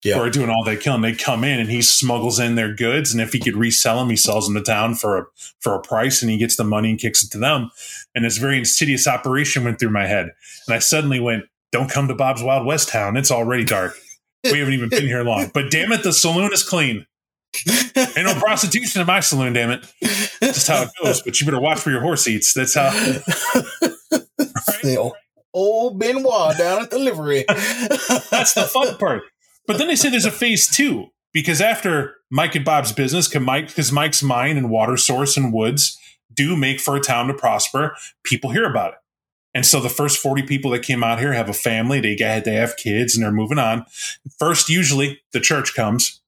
[0.04, 0.16] Yeah.
[0.16, 1.00] who are doing all that killing.
[1.02, 4.10] They come in and he smuggles in their goods, and if he could resell them,
[4.10, 5.24] he sells them to town for a
[5.60, 7.70] for a price, and he gets the money and kicks it to them.
[8.14, 10.30] And this very insidious operation went through my head,
[10.66, 13.16] and I suddenly went, "Don't come to Bob's Wild West Town.
[13.16, 13.96] It's already dark.
[14.44, 15.50] We haven't even been here long.
[15.52, 17.06] But damn it, the saloon is clean.
[17.96, 19.52] Ain't no prostitution in my saloon.
[19.52, 19.92] Damn it,
[20.40, 21.22] just how it goes.
[21.22, 22.54] But you better watch where your horse eats.
[22.54, 22.90] That's how."
[24.82, 27.44] The old, oh, old Benoit down at the livery.
[27.48, 29.22] That's the fun part.
[29.66, 33.42] But then they say there's a phase two because after Mike and Bob's business, can
[33.42, 35.98] Mike because Mike's mine and water source and woods
[36.32, 37.94] do make for a town to prosper.
[38.24, 38.98] People hear about it,
[39.54, 42.00] and so the first forty people that came out here have a family.
[42.00, 43.84] They got they have kids and they're moving on.
[44.38, 46.19] First, usually the church comes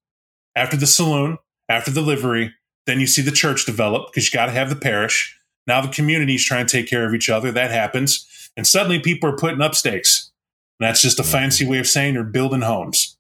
[0.55, 1.39] after the saloon,
[1.69, 2.55] after the livery.
[2.87, 5.39] Then you see the church develop because you got to have the parish.
[5.67, 7.53] Now the community is trying to take care of each other.
[7.53, 10.33] That happens, and suddenly people are putting up stakes.
[10.81, 11.33] And that's just a mm-hmm.
[11.33, 13.17] fancy way of saying they're building homes.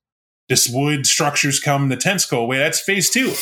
[0.49, 2.59] This wood structures come, the tents go away.
[2.59, 3.35] That's phase two.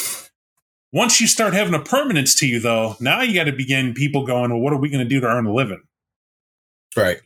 [0.93, 4.27] Once you start having a permanence to you, though, now you got to begin people
[4.27, 5.83] going, well, what are we going to do to earn a living?
[6.97, 7.21] right.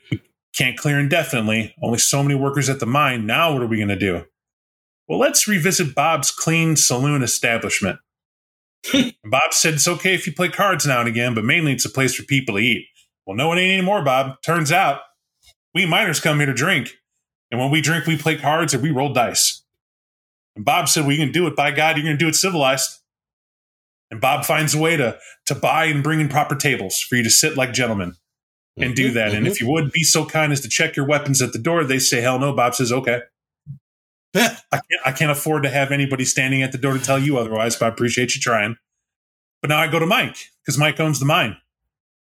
[0.55, 1.74] Can't clear indefinitely.
[1.83, 3.27] Only so many workers at the mine.
[3.27, 4.24] Now, what are we going to do?
[5.08, 7.98] Well, let's revisit Bob's clean saloon establishment.
[9.24, 11.90] Bob said it's okay if you play cards now and again, but mainly it's a
[11.90, 12.86] place for people to eat.
[13.26, 14.42] Well, no, it ain't anymore, Bob.
[14.42, 15.00] Turns out
[15.74, 16.92] we miners come here to drink.
[17.50, 19.62] And when we drink, we play cards or we roll dice.
[20.56, 21.56] And Bob said, Well, you can do it.
[21.56, 23.00] By God, you're going to do it civilized.
[24.10, 27.22] And Bob finds a way to, to buy and bring in proper tables for you
[27.24, 28.14] to sit like gentlemen
[28.76, 29.34] and do mm-hmm, that.
[29.34, 29.66] And if mm-hmm.
[29.66, 32.20] you would be so kind as to check your weapons at the door, they say,
[32.20, 32.54] Hell no.
[32.54, 33.20] Bob says, Okay.
[34.34, 37.38] I can't, I can't afford to have anybody standing at the door to tell you
[37.38, 38.76] otherwise, but I appreciate you trying.
[39.60, 41.56] But now I go to Mike because Mike owns the mine.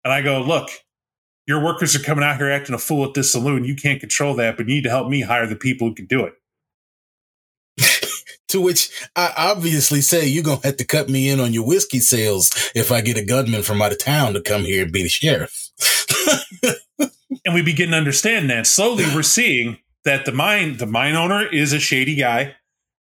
[0.05, 0.71] And I go, look,
[1.47, 3.65] your workers are coming out here acting a fool at this saloon.
[3.65, 6.07] You can't control that, but you need to help me hire the people who can
[6.07, 6.35] do it.
[8.49, 12.01] to which I obviously say you're gonna have to cut me in on your whiskey
[12.01, 15.03] sales if I get a gunman from out of town to come here and be
[15.03, 15.71] the sheriff.
[17.45, 21.47] and we begin to understand that slowly we're seeing that the mine the mine owner
[21.47, 22.57] is a shady guy,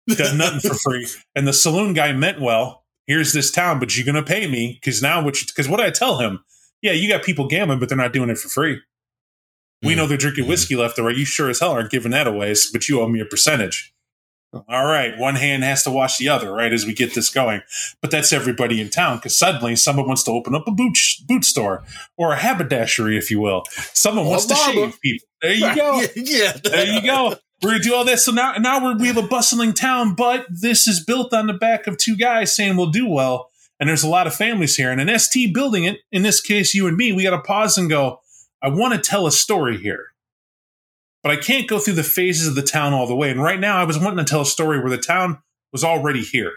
[0.09, 2.83] does nothing for free, and the saloon guy meant well.
[3.07, 6.19] Here's this town, but you're gonna pay me because now which because what I tell
[6.19, 6.41] him
[6.85, 8.79] yeah, you got people gambling, but they're not doing it for free.
[9.83, 9.97] We mm.
[9.97, 11.17] know they're drinking whiskey left or right.
[11.17, 13.95] You sure as hell aren't giving that away, but you owe me a percentage.
[14.69, 16.73] All right, one hand has to wash the other, right?
[16.73, 17.63] As we get this going,
[18.01, 21.45] but that's everybody in town because suddenly someone wants to open up a boot boot
[21.45, 21.83] store
[22.17, 23.65] or a haberdashery, if you will.
[23.93, 25.27] Someone wants to shave people.
[25.43, 26.05] There you go.
[26.17, 27.37] yeah, there you go.
[27.63, 28.25] We're gonna do all this.
[28.25, 31.55] So now, now we're, we have a bustling town, but this is built on the
[31.55, 34.91] back of two guys saying we'll do well and there's a lot of families here.
[34.91, 37.77] And an ST building it, in this case, you and me, we got to pause
[37.77, 38.21] and go,
[38.63, 40.14] I want to tell a story here.
[41.25, 43.31] But I can't go through the phases of the town all the way.
[43.31, 45.39] And right now, I was wanting to tell a story where the town
[45.73, 46.53] was already here.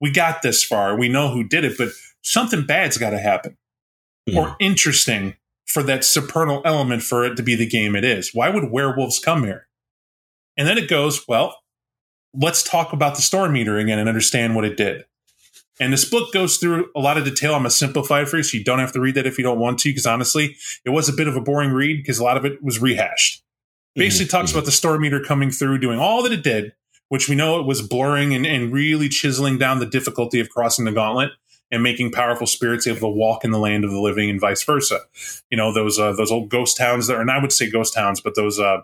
[0.00, 0.98] We got this far.
[0.98, 3.56] We know who did it, but something bad's got to happen
[4.28, 4.36] mm.
[4.36, 8.32] or interesting for that supernal element for it to be the game it is.
[8.34, 9.68] Why would werewolves come here?
[10.56, 11.56] And then it goes, well,
[12.34, 15.04] let's talk about the storm eater again and understand what it did.
[15.80, 17.54] And this book goes through a lot of detail.
[17.54, 19.38] I'm going to simplify it for you so you don't have to read that if
[19.38, 22.18] you don't want to, because honestly, it was a bit of a boring read because
[22.18, 23.42] a lot of it was rehashed.
[23.94, 24.36] Basically, mm-hmm.
[24.36, 26.72] talks about the storm eater coming through, doing all that it did,
[27.08, 30.84] which we know it was blurring and, and really chiseling down the difficulty of crossing
[30.84, 31.30] the gauntlet
[31.70, 34.62] and making powerful spirits able to walk in the land of the living and vice
[34.62, 35.00] versa.
[35.50, 38.20] You know, those uh, those old ghost towns there, and I would say ghost towns,
[38.20, 38.82] but those uh,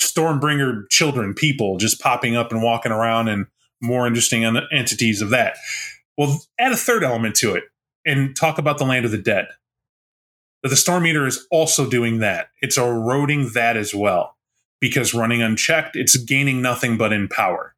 [0.00, 3.46] Stormbringer children, people just popping up and walking around and
[3.80, 5.56] more interesting entities of that.
[6.16, 7.64] Well, add a third element to it
[8.06, 9.48] and talk about the land of the dead.
[10.64, 12.48] But the storm eater is also doing that.
[12.62, 14.38] It's eroding that as well
[14.80, 17.74] because running unchecked, it's gaining nothing but in power.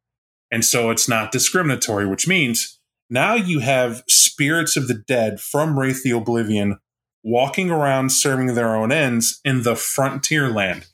[0.49, 5.77] And so it's not discriminatory, which means now you have spirits of the dead from
[5.77, 6.79] Wraith the Oblivion
[7.23, 10.87] walking around serving their own ends in the frontier land.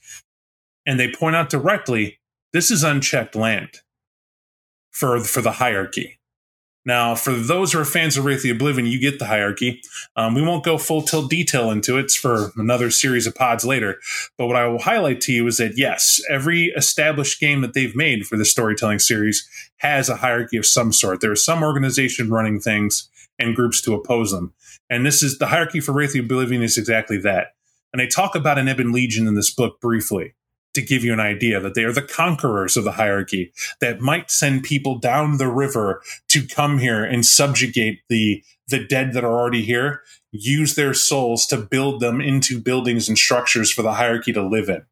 [0.87, 2.19] And they point out directly
[2.53, 3.81] this is unchecked land
[4.89, 6.17] for, for the hierarchy.
[6.85, 9.81] Now, for those who are fans of Wraith the Oblivion, you get the hierarchy.
[10.15, 12.05] Um, we won't go full tilt detail into it.
[12.05, 13.99] It's for another series of pods later.
[14.37, 17.95] But what I will highlight to you is that yes, every established game that they've
[17.95, 21.21] made for the storytelling series has a hierarchy of some sort.
[21.21, 24.53] There is some organization running things and groups to oppose them.
[24.89, 27.55] And this is the hierarchy for Wraith the Oblivion is exactly that.
[27.93, 30.33] And they talk about an Ebon Legion in this book briefly
[30.73, 34.31] to give you an idea that they are the conquerors of the hierarchy that might
[34.31, 39.39] send people down the river to come here and subjugate the the dead that are
[39.39, 44.33] already here use their souls to build them into buildings and structures for the hierarchy
[44.33, 44.83] to live in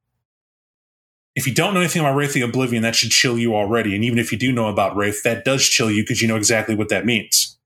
[1.36, 3.96] if you don't know anything about Wraith the Oblivion, that should chill you already.
[3.96, 6.36] And even if you do know about Wraith, that does chill you because you know
[6.36, 7.58] exactly what that means.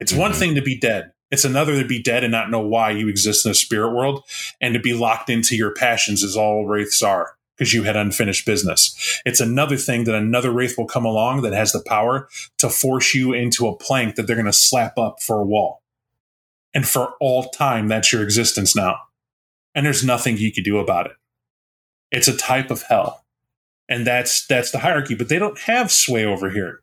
[0.00, 0.20] It's mm-hmm.
[0.22, 1.12] one thing to be dead.
[1.30, 4.24] It's another to be dead and not know why you exist in the spirit world,
[4.60, 8.46] and to be locked into your passions is all wraiths are because you had unfinished
[8.46, 9.20] business.
[9.26, 13.14] It's another thing that another wraith will come along that has the power to force
[13.14, 15.82] you into a plank that they're going to slap up for a wall.
[16.72, 18.98] And for all time, that's your existence now.
[19.74, 21.16] And there's nothing you could do about it.
[22.10, 23.24] It's a type of hell.
[23.88, 26.80] And that's that's the hierarchy, but they don't have sway over here.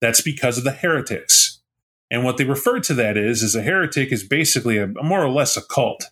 [0.00, 1.59] That's because of the heretics.
[2.10, 5.22] And what they refer to that is, is a heretic is basically a, a more
[5.22, 6.04] or less a cult.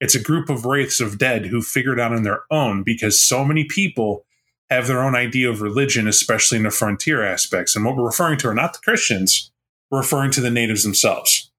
[0.00, 3.44] It's a group of wraiths of dead who figured out on their own because so
[3.44, 4.24] many people
[4.68, 7.74] have their own idea of religion, especially in the frontier aspects.
[7.74, 9.50] And what we're referring to are not the Christians,
[9.90, 11.50] we're referring to the natives themselves.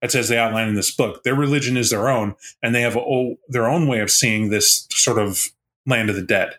[0.00, 1.24] That's as they outline in this book.
[1.24, 4.86] Their religion is their own, and they have a, their own way of seeing this
[4.90, 5.48] sort of
[5.86, 6.58] land of the dead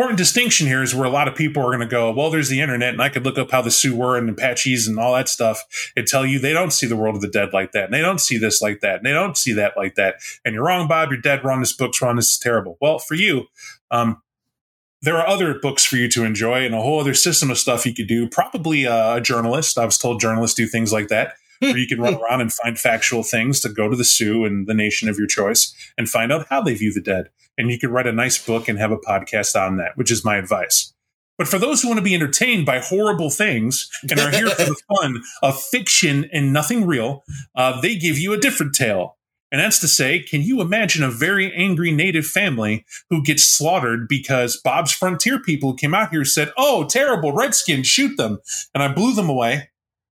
[0.00, 2.48] important distinction here is where a lot of people are going to go, well, there's
[2.48, 5.12] the internet, and I could look up how the Sioux were and Apaches and all
[5.12, 7.84] that stuff and tell you they don't see the world of the dead like that,
[7.84, 10.14] and they don't see this like that, and they don't see that like that.
[10.42, 11.10] And you're wrong, Bob.
[11.10, 11.60] You're dead wrong.
[11.60, 12.16] This book's wrong.
[12.16, 12.78] This is terrible.
[12.80, 13.48] Well, for you,
[13.90, 14.22] um,
[15.02, 17.84] there are other books for you to enjoy and a whole other system of stuff
[17.84, 18.26] you could do.
[18.26, 19.76] Probably uh, a journalist.
[19.76, 21.34] I was told journalists do things like that.
[21.60, 24.66] where you can run around and find factual things to go to the Sioux and
[24.66, 27.28] the nation of your choice and find out how they view the dead
[27.60, 30.24] and you could write a nice book and have a podcast on that, which is
[30.24, 30.92] my advice.
[31.38, 34.64] But for those who want to be entertained by horrible things and are here for
[34.64, 37.22] the fun of fiction and nothing real,
[37.54, 39.16] uh, they give you a different tale.
[39.52, 44.06] And that's to say, can you imagine a very angry native family who gets slaughtered
[44.08, 48.38] because Bob's frontier people came out here said, Oh, terrible, Redskins, shoot them.
[48.74, 49.70] And I blew them away.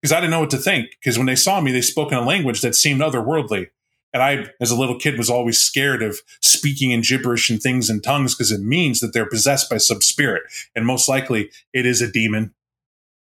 [0.00, 0.96] because I didn't know what to think.
[1.00, 3.68] Because when they saw me, they spoke in a language that seemed otherworldly.
[4.12, 7.88] And I, as a little kid, was always scared of speaking in gibberish and things
[7.88, 10.42] in tongues because it means that they're possessed by some spirit.
[10.74, 12.54] And most likely it is a demon.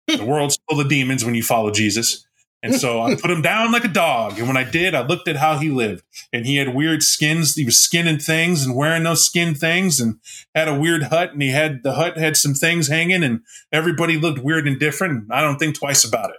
[0.07, 2.27] the world's full of demons when you follow Jesus.
[2.64, 4.39] And so I put him down like a dog.
[4.39, 6.05] And when I did, I looked at how he lived.
[6.33, 7.57] And he had weird skins.
[7.57, 10.20] He was skinning things and wearing those skin things and
[10.55, 11.33] had a weird hut.
[11.33, 13.41] And he had the hut had some things hanging and
[13.73, 15.33] everybody looked weird and different.
[15.33, 16.37] I don't think twice about it.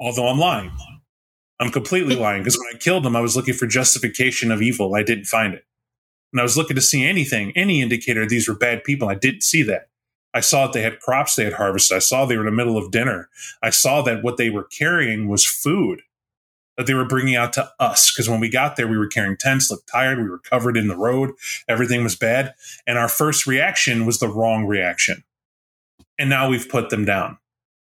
[0.00, 0.72] Although I'm lying.
[1.60, 4.94] I'm completely lying because when I killed them, I was looking for justification of evil.
[4.94, 5.64] I didn't find it.
[6.32, 9.08] And I was looking to see anything, any indicator these were bad people.
[9.08, 9.88] I didn't see that.
[10.32, 11.96] I saw that they had crops they had harvested.
[11.96, 13.28] I saw they were in the middle of dinner.
[13.62, 16.02] I saw that what they were carrying was food
[16.76, 18.10] that they were bringing out to us.
[18.10, 20.88] Because when we got there, we were carrying tents, looked tired, we were covered in
[20.88, 21.34] the road,
[21.68, 22.54] everything was bad.
[22.86, 25.24] And our first reaction was the wrong reaction.
[26.18, 27.38] And now we've put them down.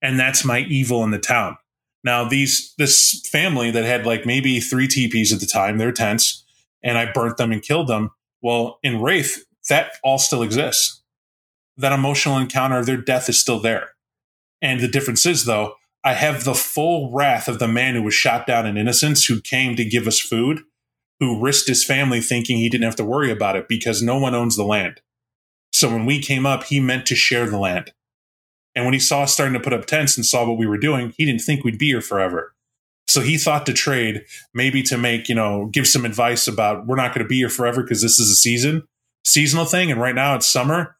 [0.02, 1.56] And that's my evil in the town.
[2.04, 6.44] Now, these this family that had like maybe three teepees at the time, their tents,
[6.82, 8.10] and I burnt them and killed them.
[8.42, 11.02] Well, in Wraith, that all still exists
[11.76, 13.90] that emotional encounter, of their death is still there.
[14.62, 15.74] And the difference is, though,
[16.04, 19.40] I have the full wrath of the man who was shot down in innocence, who
[19.40, 20.62] came to give us food,
[21.20, 24.34] who risked his family thinking he didn't have to worry about it because no one
[24.34, 25.00] owns the land.
[25.72, 27.92] So when we came up, he meant to share the land.
[28.74, 30.78] And when he saw us starting to put up tents and saw what we were
[30.78, 32.54] doing, he didn't think we'd be here forever.
[33.06, 36.96] So he thought to trade, maybe to make, you know, give some advice about we're
[36.96, 38.88] not going to be here forever because this is a season,
[39.24, 39.92] seasonal thing.
[39.92, 40.96] And right now it's summer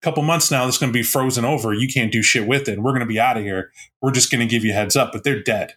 [0.00, 1.74] A couple months now, this going to be frozen over.
[1.74, 2.78] You can't do shit with it.
[2.80, 3.72] We're going to be out of here.
[4.00, 5.74] We're just going to give you heads up, but they're dead.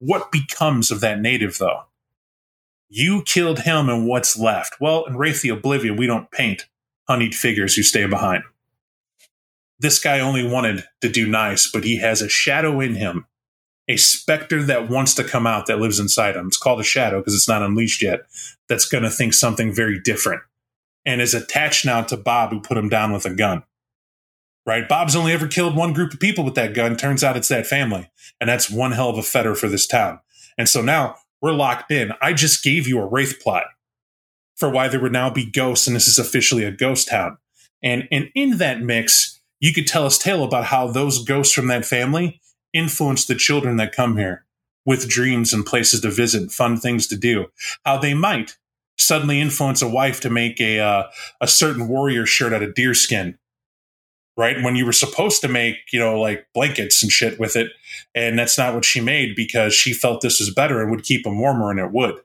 [0.00, 1.82] What becomes of that native, though?
[2.88, 4.80] You killed him, and what's left?
[4.80, 6.66] Well, in Wraith the Oblivion, we don't paint
[7.08, 8.42] honeyed figures who stay behind.
[9.82, 13.26] This guy only wanted to do nice, but he has a shadow in him,
[13.88, 16.46] a specter that wants to come out that lives inside him.
[16.46, 18.20] It's called a shadow because it's not unleashed yet.
[18.68, 20.42] That's going to think something very different
[21.04, 23.64] and is attached now to Bob, who put him down with a gun.
[24.64, 24.88] Right?
[24.88, 26.96] Bob's only ever killed one group of people with that gun.
[26.96, 28.08] Turns out it's that family.
[28.40, 30.20] And that's one hell of a fetter for this town.
[30.56, 32.12] And so now we're locked in.
[32.22, 33.64] I just gave you a Wraith plot
[34.54, 37.38] for why there would now be ghosts, and this is officially a ghost town.
[37.82, 41.68] And, and in that mix, you could tell us tale about how those ghosts from
[41.68, 42.40] that family
[42.74, 44.44] influence the children that come here
[44.84, 47.46] with dreams and places to visit, fun things to do.
[47.84, 48.58] How they might
[48.98, 51.04] suddenly influence a wife to make a uh,
[51.40, 53.38] a certain warrior shirt out of deer skin.
[54.36, 54.62] Right?
[54.62, 57.70] When you were supposed to make you know like blankets and shit with it
[58.16, 61.22] and that's not what she made because she felt this was better and would keep
[61.22, 62.16] them warmer and it would.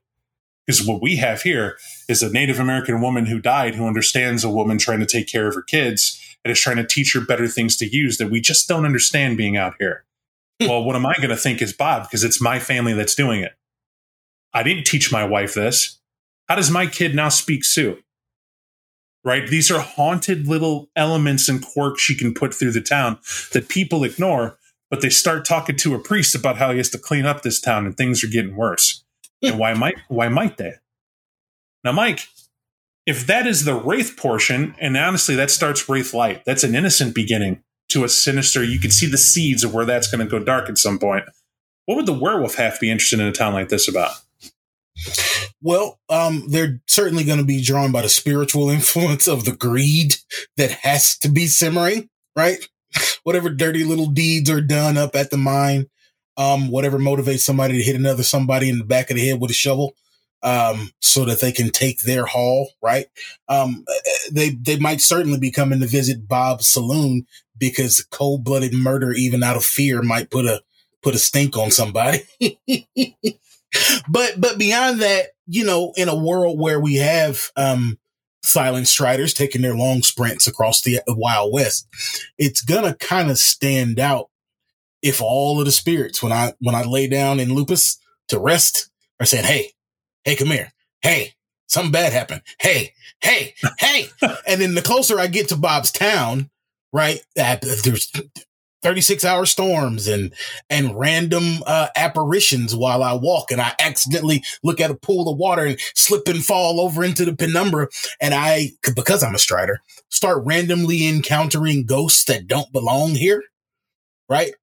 [0.65, 1.77] Because what we have here
[2.09, 5.47] is a native american woman who died who understands a woman trying to take care
[5.47, 6.19] of her kids
[6.49, 9.37] and is trying to teach her better things to use that we just don't understand
[9.37, 10.05] being out here
[10.61, 10.67] hmm.
[10.67, 13.41] well what am i going to think is bob because it's my family that's doing
[13.41, 13.53] it
[14.53, 15.97] i didn't teach my wife this
[16.47, 18.01] how does my kid now speak Sioux?
[19.23, 19.47] Right?
[19.47, 23.19] These are haunted little elements and quirks you can put through the town
[23.51, 24.57] that people ignore,
[24.89, 27.59] but they start talking to a priest about how he has to clean up this
[27.59, 29.03] town and things are getting worse.
[29.43, 30.75] and why might why might they?
[31.83, 32.27] Now, Mike,
[33.07, 37.15] if that is the Wraith portion, and honestly, that starts Wraith Light, that's an innocent
[37.15, 38.61] beginning to a sinister.
[38.61, 41.23] You can see the seeds of where that's going to go dark at some point.
[41.85, 44.11] What would the werewolf to be interested in a town like this about?
[45.61, 50.15] Well, um, they're certainly going to be drawn by the spiritual influence of the greed
[50.57, 52.67] that has to be simmering, right?
[53.23, 55.87] Whatever dirty little deeds are done up at the mine,
[56.35, 59.49] um, whatever motivates somebody to hit another somebody in the back of the head with
[59.49, 59.95] a shovel,
[60.43, 63.07] um, so that they can take their haul, right?
[63.49, 63.85] Um,
[64.31, 67.25] they they might certainly be coming to visit Bob's saloon
[67.57, 70.61] because cold blooded murder, even out of fear, might put a
[71.01, 72.23] put a stink on somebody.
[74.09, 77.97] but but beyond that, you know, in a world where we have um
[78.43, 81.87] silent striders taking their long sprints across the Wild West,
[82.37, 84.29] it's gonna kind of stand out
[85.01, 87.97] if all of the spirits when I when I lay down in lupus
[88.29, 89.71] to rest are saying, Hey,
[90.27, 90.73] hey, come here.
[91.01, 91.35] Hey,
[91.67, 92.41] something bad happened.
[92.59, 94.07] Hey, hey, hey.
[94.47, 96.49] and then the closer I get to Bob's town,
[96.91, 97.21] right?
[97.39, 98.11] Uh, there's
[98.83, 100.33] 36 hour storms and
[100.69, 105.37] and random uh, apparitions while I walk and I accidentally look at a pool of
[105.37, 107.87] water and slip and fall over into the penumbra
[108.19, 113.43] and I because I'm a strider start randomly encountering ghosts that don't belong here
[114.29, 114.53] right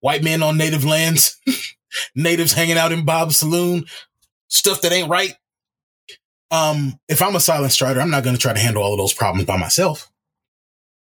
[0.00, 1.38] white men on native lands
[2.14, 3.84] natives hanging out in Bob's saloon
[4.48, 5.34] stuff that ain't right
[6.50, 8.98] um if I'm a silent strider I'm not going to try to handle all of
[8.98, 10.10] those problems by myself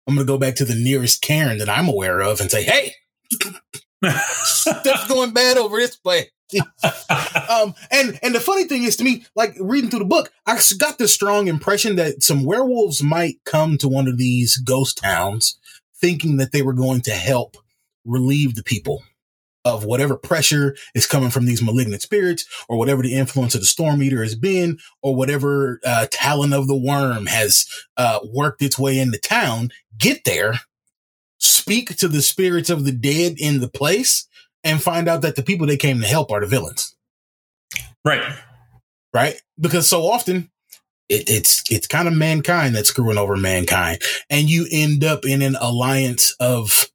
[0.06, 2.64] I'm going to go back to the nearest Cairn that I'm aware of and say,
[2.64, 2.94] hey,
[4.42, 6.28] stuff's going bad over this place.
[7.48, 10.60] um, and and the funny thing is to me, like reading through the book, I
[10.78, 15.58] got the strong impression that some werewolves might come to one of these ghost towns,
[15.98, 17.56] thinking that they were going to help
[18.04, 19.02] relieve the people
[19.64, 23.66] of whatever pressure is coming from these malignant spirits or whatever the influence of the
[23.66, 28.78] storm eater has been or whatever uh, talon of the worm has uh, worked its
[28.78, 30.54] way into town get there
[31.42, 34.28] speak to the spirits of the dead in the place
[34.64, 36.94] and find out that the people they came to help are the villains.
[38.04, 38.22] Right.
[39.12, 39.40] Right?
[39.60, 40.50] Because so often
[41.08, 44.00] it, it's it's kind of mankind that's screwing over mankind.
[44.30, 46.88] And you end up in an alliance of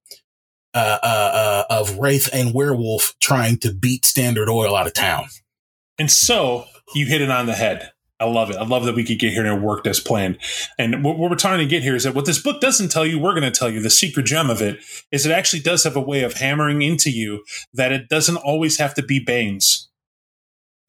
[0.78, 5.26] uh, uh, uh, of Wraith and Werewolf trying to beat Standard Oil out of town.
[5.98, 7.92] And so you hit it on the head.
[8.20, 8.58] I love it.
[8.58, 10.38] I love that we could get here and it worked as planned.
[10.78, 13.18] And what, we're trying to get here is that what this book doesn't tell you,
[13.18, 13.82] we're going to tell you.
[13.82, 14.80] The secret gem of it
[15.12, 18.78] is it actually does have a way of hammering into you that it doesn't always
[18.78, 19.90] have to be Banes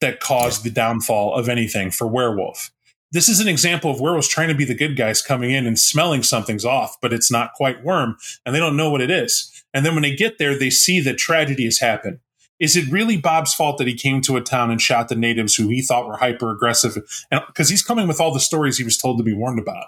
[0.01, 2.71] that cause the downfall of anything for Werewolf.
[3.11, 5.79] This is an example of Werewolf's trying to be the good guys coming in and
[5.79, 9.58] smelling something's off, but it's not quite worm, and they don't know what it is.
[9.73, 12.19] And then when they get there, they see that tragedy has happened.
[12.59, 15.55] Is it really Bob's fault that he came to a town and shot the natives
[15.55, 16.97] who he thought were hyper aggressive?
[17.31, 19.87] Because he's coming with all the stories he was told to be warned about.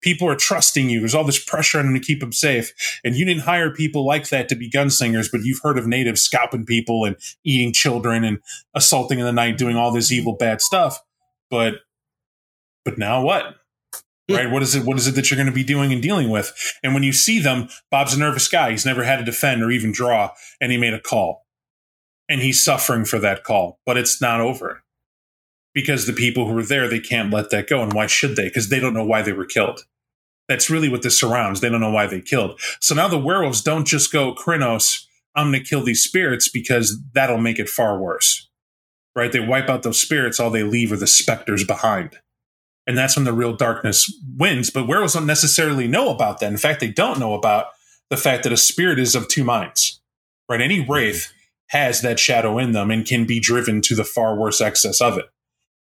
[0.00, 1.00] People are trusting you.
[1.00, 3.00] There's all this pressure on him to keep them safe.
[3.02, 6.20] And you didn't hire people like that to be gunslingers, but you've heard of natives
[6.20, 8.38] scalping people and eating children and
[8.74, 11.02] assaulting in the night, doing all this evil, bad stuff.
[11.50, 11.76] But,
[12.84, 13.56] but now what?
[14.28, 14.50] Right?
[14.50, 14.84] What is it?
[14.84, 16.52] What is it that you're going to be doing and dealing with?
[16.82, 18.70] And when you see them, Bob's a nervous guy.
[18.70, 21.46] He's never had to defend or even draw, and he made a call,
[22.28, 23.78] and he's suffering for that call.
[23.86, 24.82] But it's not over
[25.74, 28.48] because the people who were there they can't let that go, and why should they?
[28.48, 29.84] Because they don't know why they were killed.
[30.48, 31.60] That's really what this surrounds.
[31.60, 32.58] They don't know why they killed.
[32.80, 36.98] So now the werewolves don't just go, Crinos, I'm going to kill these spirits because
[37.12, 38.48] that'll make it far worse.
[39.14, 39.30] Right?
[39.30, 40.40] They wipe out those spirits.
[40.40, 42.18] All they leave are the specters behind
[42.88, 44.70] and that's when the real darkness wins.
[44.70, 46.50] But werewolves don't necessarily know about that.
[46.50, 47.66] In fact, they don't know about
[48.08, 50.00] the fact that a spirit is of two minds.
[50.48, 50.62] Right?
[50.62, 51.30] Any wraith
[51.68, 55.18] has that shadow in them and can be driven to the far worse excess of
[55.18, 55.26] it.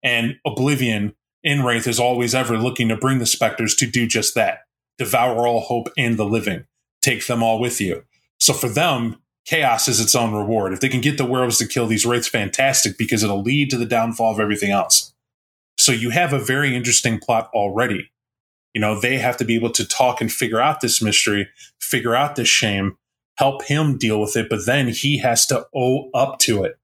[0.02, 4.34] And Oblivion in Wraith is always ever looking to bring the specters to do just
[4.34, 4.62] that
[4.98, 6.66] devour all hope and the living,
[7.04, 8.04] take them all with you.
[8.40, 10.74] So for them, chaos is its own reward.
[10.74, 13.78] If they can get the werewolves to kill these wraiths, fantastic, because it'll lead to
[13.78, 15.14] the downfall of everything else.
[15.78, 18.12] So you have a very interesting plot already.
[18.74, 21.50] You know, they have to be able to talk and figure out this mystery,
[21.80, 22.98] figure out this shame,
[23.38, 26.80] help him deal with it, but then he has to owe up to it.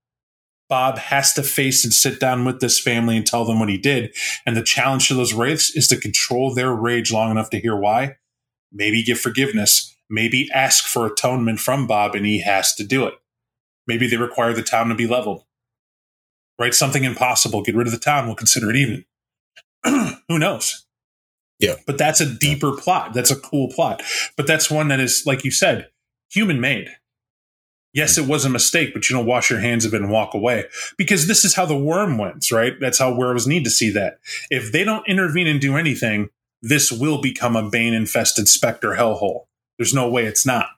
[0.69, 3.77] Bob has to face and sit down with this family and tell them what he
[3.77, 4.15] did.
[4.45, 7.75] And the challenge to those wraiths is to control their rage long enough to hear
[7.75, 8.15] why,
[8.71, 13.13] maybe give forgiveness, maybe ask for atonement from Bob, and he has to do it.
[13.85, 15.43] Maybe they require the town to be leveled
[16.59, 16.73] right?
[16.73, 17.61] Something impossible.
[17.61, 18.25] Get rid of the town.
[18.25, 19.05] We'll consider it even.
[20.27, 20.85] Who knows?
[21.59, 21.75] Yeah.
[21.85, 23.13] But that's a deeper plot.
[23.13, 24.01] That's a cool plot.
[24.35, 25.89] But that's one that is, like you said,
[26.29, 26.89] human made.
[27.93, 30.33] Yes, it was a mistake, but you don't wash your hands of it and walk
[30.33, 30.65] away
[30.97, 32.73] because this is how the worm wins, right?
[32.79, 34.17] That's how werewolves need to see that.
[34.49, 36.29] If they don't intervene and do anything,
[36.63, 39.45] this will become a bane infested specter hellhole.
[39.77, 40.69] There's no way it's not.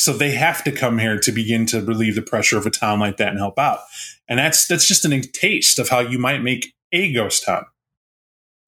[0.00, 3.00] So they have to come here to begin to relieve the pressure of a town
[3.00, 3.80] like that and help out.
[4.28, 7.66] And that's that's just a taste of how you might make a ghost town.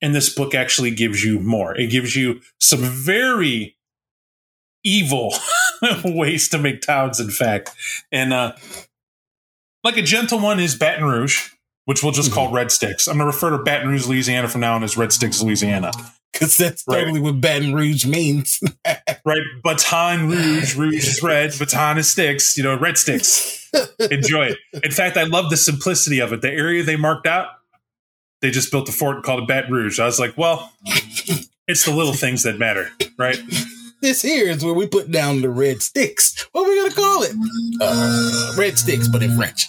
[0.02, 1.74] And this book actually gives you more.
[1.74, 3.78] It gives you some very
[4.84, 5.32] evil
[6.04, 7.70] ways to make towns, in fact.
[8.12, 8.52] And uh,
[9.82, 11.48] like a gentle one is Baton Rouge,
[11.84, 12.34] which we'll just mm-hmm.
[12.34, 13.08] call Red Sticks.
[13.08, 15.90] I'm going to refer to Baton Rouge, Louisiana from now on as Red Sticks, Louisiana.
[16.32, 17.00] Because that's right.
[17.00, 18.60] totally what Baton Rouge means.
[19.24, 19.42] right.
[19.62, 23.70] Baton Rouge, Rouge is red, baton is sticks, you know, red sticks.
[24.10, 24.58] Enjoy it.
[24.82, 26.40] In fact, I love the simplicity of it.
[26.40, 27.48] The area they marked out,
[28.40, 30.00] they just built a fort called Baton Rouge.
[30.00, 30.72] I was like, well,
[31.68, 33.38] it's the little things that matter, right?
[34.02, 36.48] This here is where we put down the red sticks.
[36.50, 37.36] What are we gonna call it?
[37.80, 39.68] Uh, red sticks, but in French.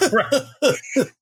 [0.12, 0.32] right.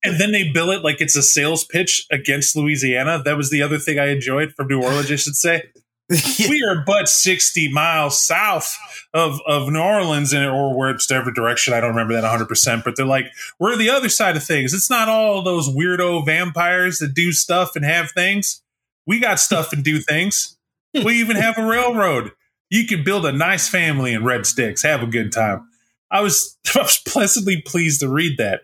[0.03, 3.23] And then they bill it like it's a sales pitch against Louisiana.
[3.25, 5.63] That was the other thing I enjoyed from New Orleans, I should say.
[6.47, 8.77] we are but 60 miles south
[9.15, 11.73] of, of New Orleans and or whatever direction.
[11.73, 13.25] I don't remember that 100%, but they're like,
[13.59, 14.75] we're the other side of things.
[14.75, 18.61] It's not all those weirdo vampires that do stuff and have things.
[19.07, 20.56] We got stuff and do things.
[20.93, 22.31] We even have a railroad.
[22.69, 25.67] You can build a nice family in Red Sticks, have a good time.
[26.09, 28.61] I was, I was pleasantly pleased to read that.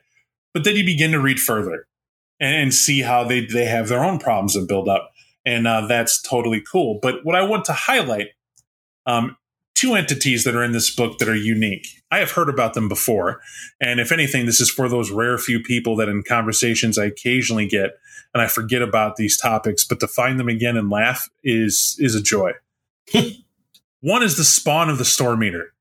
[0.53, 1.87] But then you begin to read further
[2.39, 5.13] and, and see how they, they have their own problems and build up
[5.45, 6.99] and uh, that's totally cool.
[7.01, 8.29] But what I want to highlight,
[9.05, 9.37] um,
[9.75, 11.87] two entities that are in this book that are unique.
[12.13, 13.41] I have heard about them before.
[13.81, 17.67] And if anything, this is for those rare few people that in conversations I occasionally
[17.67, 17.97] get
[18.35, 22.13] and I forget about these topics, but to find them again and laugh is is
[22.13, 22.51] a joy.
[24.01, 25.73] One is the spawn of the storm eater.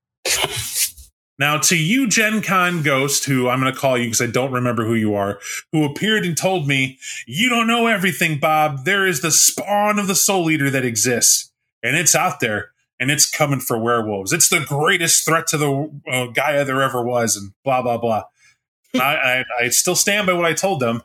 [1.38, 4.52] Now, to you, Gen Con Ghost, who I'm going to call you because I don't
[4.52, 5.38] remember who you are,
[5.72, 8.84] who appeared and told me, You don't know everything, Bob.
[8.84, 11.52] There is the spawn of the Soul Eater that exists,
[11.82, 12.71] and it's out there,
[13.02, 14.32] and it's coming for werewolves.
[14.32, 18.22] It's the greatest threat to the uh, Gaia there ever was, and blah, blah, blah.
[18.94, 21.02] I, I, I still stand by what I told them.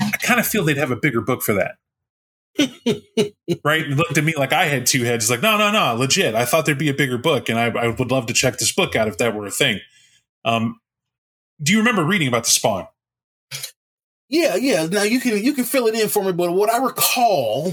[0.00, 1.76] I kind of feel they'd have a bigger book for that.
[3.64, 3.86] right?
[3.86, 5.30] Looked at me like I had two heads.
[5.30, 6.34] Like, no, no, no, legit.
[6.34, 8.72] I thought there'd be a bigger book, and I, I would love to check this
[8.72, 9.78] book out if that were a thing.
[10.44, 10.80] Um,
[11.62, 12.88] do you remember reading about the Spawn?
[14.28, 14.86] Yeah, yeah.
[14.86, 17.72] Now you can you can fill it in for me, but what I recall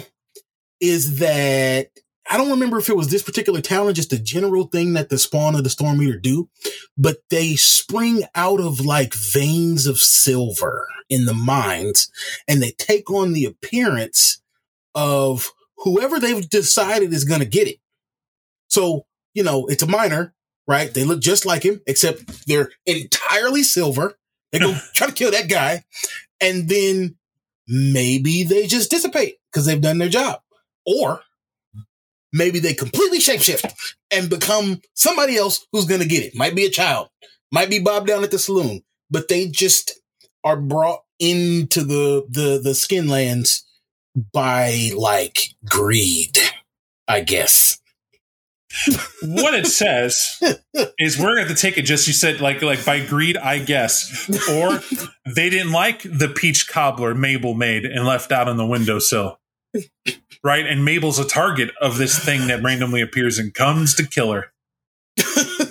[0.80, 1.90] is that
[2.30, 5.18] I don't remember if it was this particular talent, just a general thing that the
[5.18, 6.50] spawn of the storm eater do,
[6.98, 12.10] but they spring out of like veins of silver in the mines
[12.48, 14.42] and they take on the appearance
[14.96, 17.78] of whoever they've decided is going to get it.
[18.68, 20.34] So, you know, it's a miner,
[20.68, 20.94] right?
[20.94, 24.18] They look just like him, except they're entirely silver.
[24.52, 25.84] They go try to kill that guy.
[26.40, 27.16] And then
[27.68, 30.40] maybe they just dissipate because they've done their job.
[30.86, 31.22] Or
[32.34, 33.72] maybe they completely shapeshift
[34.12, 36.36] and become somebody else who's going to get it.
[36.36, 37.10] Might be a child,
[37.52, 40.02] might be Bob down at the saloon, but they just
[40.44, 43.66] are brought into the, the, the skin lands
[44.34, 46.38] by like greed,
[47.08, 47.80] I guess.
[49.22, 50.42] what it says
[51.00, 54.28] is we're going to take it just you said like like by greed i guess
[54.50, 54.82] or
[55.36, 59.40] they didn't like the peach cobbler mabel made and left out on the windowsill
[60.44, 60.66] right?
[60.66, 64.52] And mabel's a target of this thing that randomly appears and comes to kill her.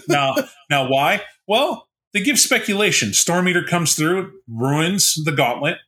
[0.08, 0.34] Now
[0.70, 1.22] now why?
[1.46, 3.12] Well they give speculation.
[3.14, 5.78] Storm eater comes through ruins the gauntlet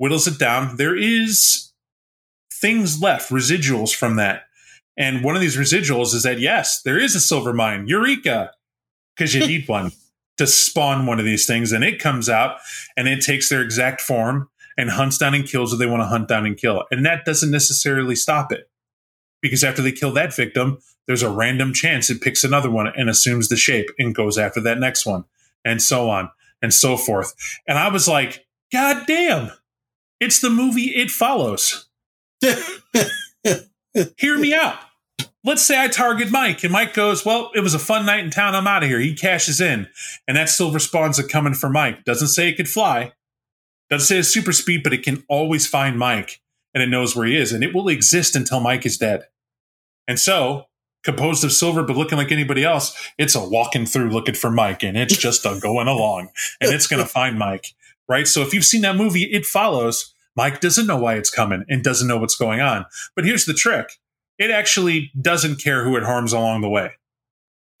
[0.00, 0.76] whittles it down.
[0.76, 1.72] There is
[2.52, 4.44] things left, residuals from that.
[4.96, 8.52] And one of these residuals is that, yes, there is a silver mine, Eureka,
[9.14, 9.92] because you need one
[10.38, 11.70] to spawn one of these things.
[11.70, 12.60] And it comes out
[12.96, 14.48] and it takes their exact form
[14.80, 16.84] and hunts down and kills what they want to hunt down and kill.
[16.90, 18.70] And that doesn't necessarily stop it.
[19.42, 23.10] Because after they kill that victim, there's a random chance it picks another one and
[23.10, 25.24] assumes the shape and goes after that next one,
[25.64, 26.30] and so on
[26.62, 27.34] and so forth.
[27.68, 29.50] And I was like, God damn,
[30.18, 31.88] it's the movie It Follows.
[34.16, 34.78] Hear me out.
[35.44, 38.30] Let's say I target Mike, and Mike goes, Well, it was a fun night in
[38.30, 38.54] town.
[38.54, 39.00] I'm out of here.
[39.00, 39.88] He cashes in,
[40.28, 42.04] and that silver spawn's a coming for Mike.
[42.04, 43.12] Doesn't say it could fly,
[43.90, 46.40] doesn't say it's super speed, but it can always find Mike,
[46.72, 49.24] and it knows where he is, and it will exist until Mike is dead.
[50.06, 50.66] And so,
[51.02, 54.82] composed of silver but looking like anybody else, it's a walking through looking for Mike,
[54.82, 56.30] and it's just a going along,
[56.60, 57.74] and it's going to find Mike,
[58.08, 58.26] right?
[58.26, 61.82] So if you've seen that movie, it follows Mike doesn't know why it's coming and
[61.82, 62.86] doesn't know what's going on.
[63.16, 63.98] But here's the trick
[64.38, 66.92] it actually doesn't care who it harms along the way.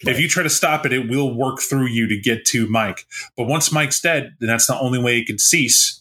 [0.04, 0.14] Right.
[0.14, 3.06] If you try to stop it, it will work through you to get to Mike.
[3.36, 5.99] But once Mike's dead, then that's the only way it can cease.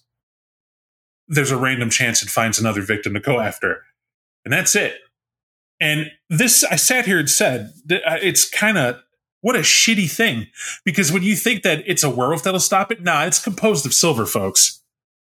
[1.29, 3.83] There's a random chance it finds another victim to go after.
[4.43, 4.95] And that's it.
[5.79, 8.97] And this, I sat here and said, uh, it's kind of
[9.41, 10.47] what a shitty thing.
[10.83, 13.93] Because when you think that it's a werewolf that'll stop it, nah, it's composed of
[13.93, 14.79] silver, folks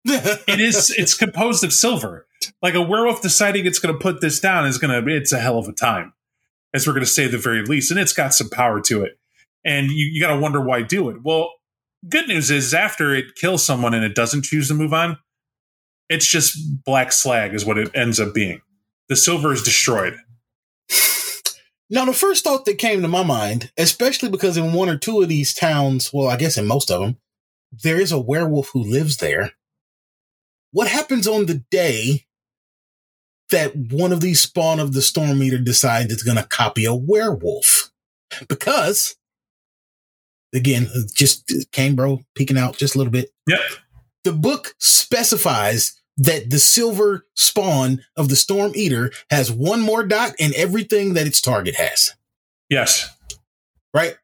[0.05, 2.27] it is it's composed of silver.
[2.61, 5.39] Like a werewolf deciding it's going to put this down is going to it's a
[5.39, 6.13] hell of a time,
[6.73, 9.17] as we're going to say the very least, and it's got some power to it.
[9.65, 11.23] And you, you got to wonder why do it.
[11.23, 11.53] Well,
[12.09, 15.17] good news is after it kills someone and it doesn't choose to move on,
[16.13, 18.61] it's just black slag is what it ends up being.
[19.09, 20.17] The silver is destroyed.
[21.89, 25.21] Now, the first thought that came to my mind, especially because in one or two
[25.21, 27.17] of these towns, well, I guess in most of them,
[27.83, 29.51] there is a werewolf who lives there
[30.73, 32.25] what happens on the day
[33.51, 36.93] that one of these spawn of the storm eater decides it's going to copy a
[36.93, 37.91] werewolf?
[38.49, 39.15] Because
[40.53, 43.29] again, just Kane bro peeking out just a little bit.
[43.47, 43.59] Yep.
[44.23, 50.33] The book specifies that the silver spawn of the storm eater has one more dot
[50.37, 52.13] in everything that its target has.
[52.69, 53.09] Yes.
[53.93, 54.15] Right.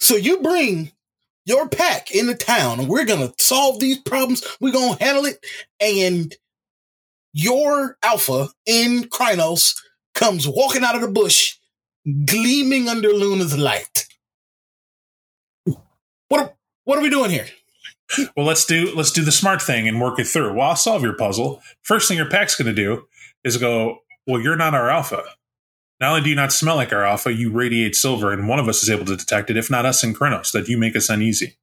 [0.00, 0.92] So you bring
[1.44, 4.44] your pack in the town and we're going to solve these problems.
[4.60, 5.44] We're going to handle it.
[5.80, 6.34] And
[7.32, 9.74] your alpha in Crinos
[10.14, 11.56] comes walking out of the bush,
[12.26, 14.06] gleaming under Luna's light.
[16.28, 16.54] What are,
[16.84, 17.46] what are we doing here?
[18.36, 20.54] Well, let's do let's do the smart thing and work it through.
[20.54, 21.62] Well, I'll solve your puzzle.
[21.82, 23.06] First thing your pack's going to do
[23.44, 23.98] is go.
[24.26, 25.24] Well, you're not our alpha.
[26.00, 28.68] Not only do you not smell like our alpha, you radiate silver, and one of
[28.68, 31.08] us is able to detect it, if not us and Crinos, that you make us
[31.08, 31.56] uneasy.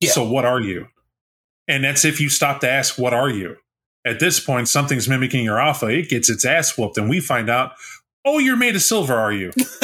[0.00, 0.10] Yeah.
[0.10, 0.88] So what are you?
[1.68, 3.56] And that's if you stop to ask, what are you?
[4.04, 5.86] At this point, something's mimicking your alpha.
[5.86, 7.72] It gets its ass whooped, and we find out,
[8.24, 9.52] oh, you're made of silver, are you?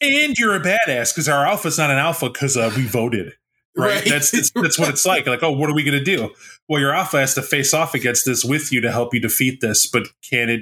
[0.00, 3.34] and you're a badass because our alpha's not an alpha because uh, we voted.
[3.76, 3.94] Right?
[3.96, 4.04] Right.
[4.08, 5.26] That's, that's that's what it's like.
[5.26, 6.30] Like, oh, what are we going to do?
[6.68, 9.60] Well, your alpha has to face off against this with you to help you defeat
[9.60, 10.60] this, but can it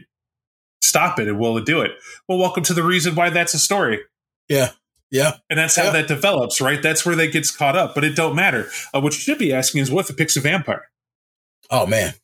[0.83, 1.93] stop it and will it do it?
[2.29, 4.01] Well, welcome to the reason why that's a story.
[4.49, 4.71] yeah.
[5.11, 5.37] Yeah.
[5.51, 5.91] And that's how Yeah.
[5.91, 6.81] that develops, right?
[6.83, 8.71] That's where that gets caught up, but it don't matter.
[8.95, 10.89] Uh, what you should be asking is, what if it picks a vampire?
[11.71, 12.15] Oh man.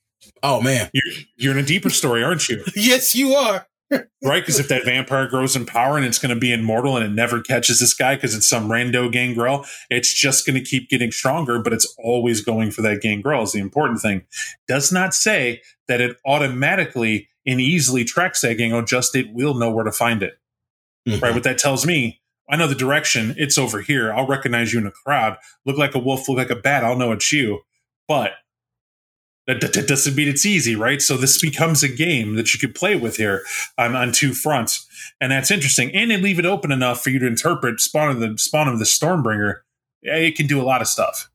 [0.42, 0.88] Oh man.
[0.94, 2.64] You're, you're in a deeper story, aren't you?
[2.74, 3.66] Yes, you are.
[3.90, 4.42] Right?
[4.42, 7.10] Because if that vampire grows in power and it's going to be immortal and it
[7.10, 11.10] never catches this guy because it's some rando gangrel, it's just going to keep getting
[11.10, 14.22] stronger, but it's always going for that gangrel is the important thing.
[14.66, 19.70] Does not say that it automatically and easily tracks that gangrel, just it will know
[19.70, 20.38] where to find it.
[21.08, 21.22] Mhm.
[21.22, 21.32] Right?
[21.32, 22.20] What that tells me,
[22.50, 24.12] I know the direction, it's over here.
[24.12, 25.38] I'll recognize you in a crowd.
[25.64, 27.60] Look like a wolf, look like a bat, I'll know it's you.
[28.06, 28.32] But
[29.48, 31.02] that, that, that doesn't mean it's easy, right?
[31.02, 33.42] So this becomes a game that you could play with here
[33.76, 34.86] on, on two fronts,
[35.20, 35.90] and that's interesting.
[35.94, 38.78] And they leave it open enough for you to interpret spawn of the spawn of
[38.78, 39.60] the Stormbringer.
[40.02, 41.30] It can do a lot of stuff,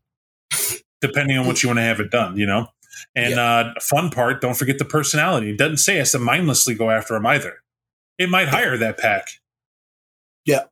[1.01, 2.37] depending on what you want to have it done.
[2.37, 2.67] You know,
[3.15, 5.49] and uh, fun part, don't forget the personality.
[5.49, 7.55] It doesn't say it has to mindlessly go after him either.
[8.19, 9.27] It might hire that pack.
[10.45, 10.65] Yeah.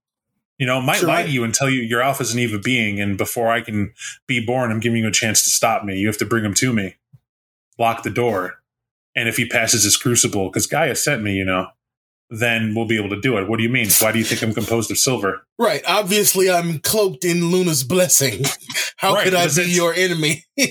[0.60, 1.08] You know, it might Sure.
[1.10, 3.62] lie to you and tell you your alpha is an evil being, and before I
[3.62, 3.94] can
[4.28, 5.98] be born, I'm giving you a chance to stop me.
[5.98, 6.98] You have to bring him to me.
[7.80, 8.56] Lock the door.
[9.16, 11.68] And if he passes his crucible, because Gaia sent me, you know,
[12.34, 13.50] then we'll be able to do it.
[13.50, 13.90] What do you mean?
[14.00, 15.46] Why do you think I'm composed of silver?
[15.60, 15.82] Right.
[15.86, 18.46] Obviously, I'm cloaked in Luna's blessing.
[18.96, 20.46] How Right, could I be your enemy?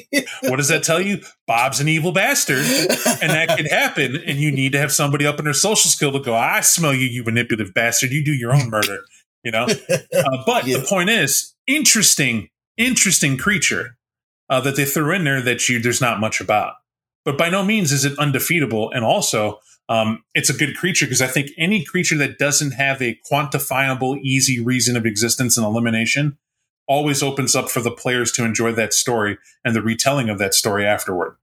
[0.45, 1.21] What does that tell you?
[1.47, 2.59] Bob's an evil bastard.
[2.59, 4.17] And that could happen.
[4.25, 6.95] And you need to have somebody up in their social skill to go, I smell
[6.95, 8.11] you, you manipulative bastard.
[8.11, 8.99] You do your own murder.
[9.45, 9.67] You know?
[10.15, 10.79] Uh, but Yeah.
[10.79, 12.49] the point is, interesting,
[12.79, 13.97] interesting creature
[14.49, 16.75] uh, that they threw in there that you there's not much about.
[17.25, 18.91] But by no means is it undefeatable.
[18.93, 23.03] And also, um, it's a good creature because I think any creature that doesn't have
[23.03, 26.39] a quantifiable, easy reason of existence and elimination
[26.87, 30.55] always opens up for the players to enjoy that story and the retelling of that
[30.55, 31.37] story afterward.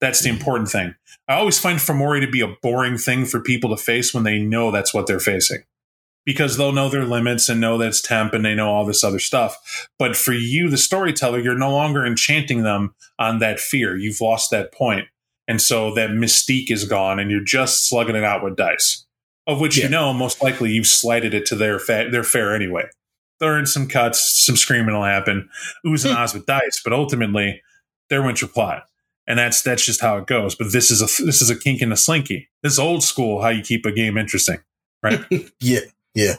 [0.00, 0.94] That's the important thing.
[1.26, 4.38] I always find Fomori to be a boring thing for people to face when they
[4.38, 5.62] know that's what they're facing
[6.28, 9.02] because they'll know their limits and know that it's temp and they know all this
[9.02, 9.88] other stuff.
[9.98, 13.96] But for you, the storyteller, you're no longer enchanting them on that fear.
[13.96, 15.06] You've lost that point.
[15.48, 19.06] And so that mystique is gone and you're just slugging it out with dice,
[19.46, 19.84] of which Yeah.
[19.84, 22.90] you know most likely you've slighted it to their, fa- their fair anyway.
[23.40, 25.48] There are some cuts, some screaming will happen,
[25.86, 26.20] oohs and hmm.
[26.20, 27.62] ahs with dice, but ultimately
[28.10, 28.82] there went your plot.
[29.26, 30.54] And that's that's just how it goes.
[30.54, 32.50] But this is a this is a kink in the slinky.
[32.62, 34.58] This old school how you keep a game interesting.
[35.02, 35.20] Right?
[35.60, 35.80] yeah.
[36.18, 36.34] Yeah.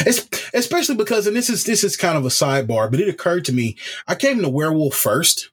[0.00, 3.46] It's, especially because, and this is this is kind of a sidebar, but it occurred
[3.46, 3.76] to me.
[4.06, 5.50] I came to werewolf first,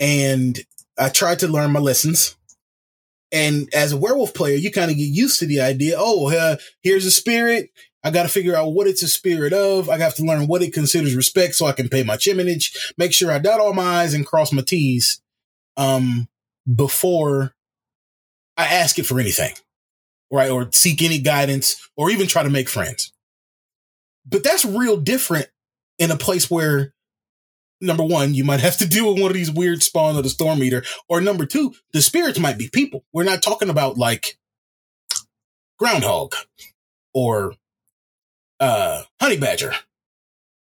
[0.00, 0.58] and
[0.98, 2.36] I tried to learn my lessons.
[3.30, 5.96] And as a werewolf player, you kind of get used to the idea.
[5.98, 7.70] Oh, uh, here's a spirit.
[8.02, 9.90] I got to figure out what it's a spirit of.
[9.90, 12.94] I have to learn what it considers respect, so I can pay my chiminage.
[12.96, 15.20] Make sure I dot all my i's and cross my t's,
[15.76, 16.28] um,
[16.74, 17.54] before
[18.56, 19.54] I ask it for anything
[20.34, 20.50] right?
[20.50, 23.12] Or seek any guidance or even try to make friends.
[24.26, 25.46] But that's real different
[25.98, 26.92] in a place where,
[27.80, 30.30] number one, you might have to deal with one of these weird spawn of the
[30.30, 33.04] storm eater, or number two, the spirits might be people.
[33.12, 34.36] We're not talking about like
[35.78, 36.34] groundhog
[37.12, 37.54] or
[38.60, 39.72] uh honey badger,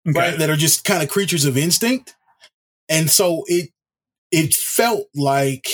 [0.07, 0.39] right?
[0.39, 2.15] That are just kind of creatures of instinct.
[2.89, 3.71] And so it
[4.31, 5.69] it felt like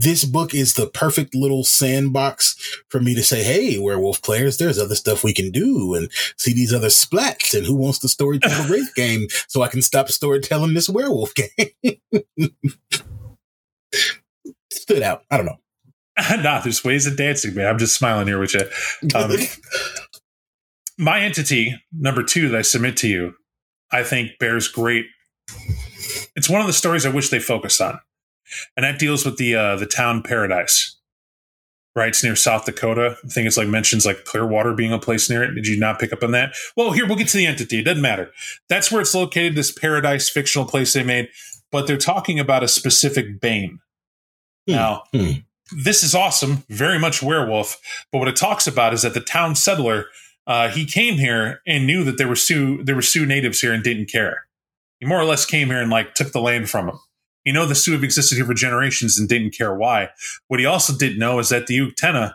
[0.00, 2.56] this book is the perfect little sandbox
[2.88, 6.54] for me to say, Hey, werewolf players, there's other stuff we can do and see
[6.54, 10.08] these other splats and who wants to storytell a wraith game so I can stop
[10.08, 11.98] storytelling this werewolf game.
[14.72, 15.24] Stood out.
[15.30, 15.58] I don't know.
[16.42, 17.66] nah, there's ways of dancing, man.
[17.66, 18.62] I'm just smiling here with you.
[19.14, 19.36] Um,
[20.98, 23.34] my entity number two that I submit to you,
[23.92, 25.06] I think bears great.
[26.36, 28.00] It's one of the stories I wish they focused on,
[28.76, 30.96] and that deals with the uh, the town paradise.
[31.96, 33.16] Right, it's near South Dakota.
[33.24, 35.54] I think it's like mentions like Clearwater being a place near it.
[35.54, 36.54] Did you not pick up on that?
[36.76, 37.80] Well, here we'll get to the entity.
[37.80, 38.30] It doesn't matter.
[38.68, 39.56] That's where it's located.
[39.56, 41.28] This paradise fictional place they made,
[41.72, 43.80] but they're talking about a specific Bane.
[44.68, 44.72] Hmm.
[44.72, 45.30] Now, Hmm.
[45.72, 47.80] this is awesome, very much werewolf.
[48.12, 50.06] But what it talks about is that the town settler,
[50.46, 53.72] uh, he came here and knew that there were Sioux, there were Sioux natives here
[53.72, 54.44] and didn't care.
[55.00, 57.00] He more or less came here and like took the land from them.
[57.44, 60.10] You know, the Sioux have existed here for generations and didn't care why.
[60.48, 62.34] What he also didn't know is that the Uktena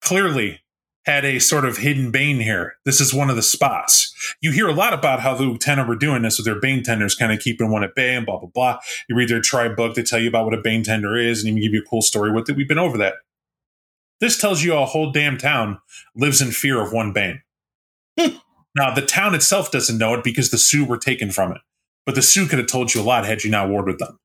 [0.00, 0.60] clearly
[1.04, 2.76] had a sort of hidden bane here.
[2.84, 4.12] This is one of the spots.
[4.40, 7.14] You hear a lot about how the Uktena were doing this with their bane tenders,
[7.14, 8.78] kind of keeping one at bay and blah blah blah.
[9.08, 11.50] You read their tribe book, they tell you about what a bane tender is, and
[11.50, 12.56] even give you a cool story with it.
[12.56, 13.14] We've been over that.
[14.20, 15.80] This tells you a whole damn town
[16.16, 17.42] lives in fear of one bane.
[18.18, 18.36] Hmm.
[18.76, 21.60] now the town itself doesn't know it because the Sioux were taken from it,
[22.06, 24.18] but the Sioux could have told you a lot had you not warred with them.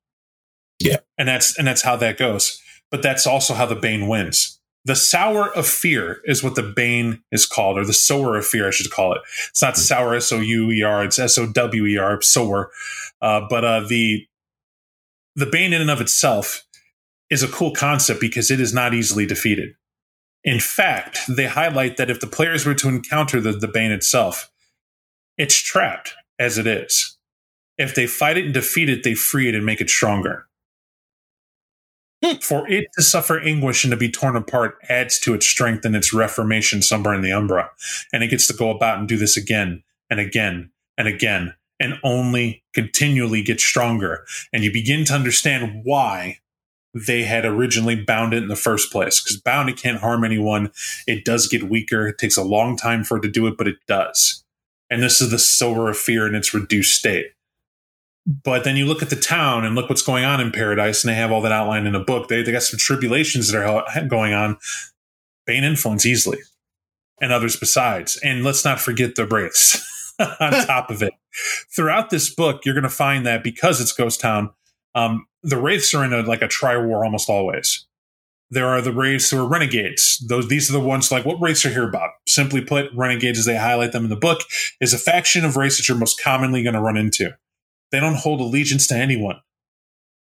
[0.80, 2.60] Yeah, and that's and that's how that goes.
[2.90, 7.22] But that's also how the bane wins the sour of fear is what the bane
[7.30, 9.20] is called, or the sower of fear, I should call it.
[9.50, 12.70] It's not sour, S O U E R, it's S O W E R, sower.
[13.20, 14.26] Uh, but uh, the
[15.36, 16.64] the bane in and of itself
[17.28, 19.74] is a cool concept because it is not easily defeated.
[20.42, 24.50] In fact, they highlight that if the players were to encounter the, the bane itself,
[25.36, 27.18] it's trapped as it is.
[27.76, 30.46] If they fight it and defeat it, they free it and make it stronger.
[32.42, 35.96] For it to suffer anguish and to be torn apart adds to its strength and
[35.96, 37.70] its reformation somewhere in the Umbra.
[38.12, 41.98] And it gets to go about and do this again and again and again and
[42.04, 44.26] only continually get stronger.
[44.52, 46.38] And you begin to understand why
[46.92, 49.22] they had originally bound it in the first place.
[49.22, 50.72] Because bound, it can't harm anyone.
[51.06, 52.06] It does get weaker.
[52.06, 54.44] It takes a long time for it to do it, but it does.
[54.90, 57.26] And this is the sower of fear in its reduced state.
[58.30, 61.10] But then you look at the town and look what's going on in Paradise, and
[61.10, 62.28] they have all that outlined in a book.
[62.28, 64.56] They, they got some tribulations that are going on.
[65.46, 66.38] Bane influence easily,
[67.20, 68.16] and others besides.
[68.22, 71.12] And let's not forget the Wraiths on top of it.
[71.74, 74.50] Throughout this book, you're going to find that because it's Ghost Town,
[74.94, 77.84] um, the Wraiths are in a, like a tri war almost always.
[78.48, 80.24] There are the Wraiths who are renegades.
[80.28, 82.10] Those these are the ones like what Wraiths are here about.
[82.28, 84.42] Simply put, renegades as they highlight them in the book
[84.80, 87.34] is a faction of race that you're most commonly going to run into
[87.90, 89.40] they don't hold allegiance to anyone.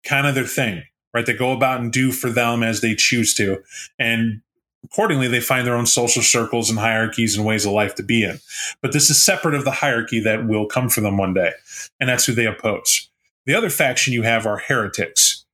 [0.03, 0.83] Kind of their thing,
[1.13, 1.25] right?
[1.25, 3.61] They go about and do for them as they choose to.
[3.97, 4.41] And
[4.83, 8.23] accordingly, they find their own social circles and hierarchies and ways of life to be
[8.23, 8.39] in.
[8.81, 11.51] But this is separate of the hierarchy that will come for them one day.
[11.99, 13.09] And that's who they oppose.
[13.45, 15.45] The other faction you have are heretics.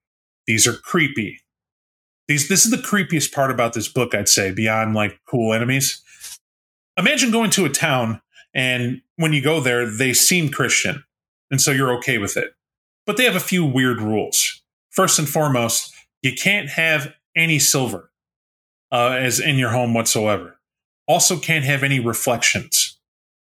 [0.48, 1.42] These are creepy.
[2.28, 6.02] These, this is the creepiest part about this book, I'd say, beyond like cool enemies.
[6.98, 8.22] Imagine going to a town
[8.56, 11.04] and when you go there, they seem Christian
[11.52, 12.54] and so you're okay with it.
[13.06, 14.62] But they have a few weird rules.
[14.90, 18.12] First and foremost, you can't have any silver
[18.92, 20.60] uh, as in your home whatsoever.
[21.08, 23.00] Also, can't have any reflections,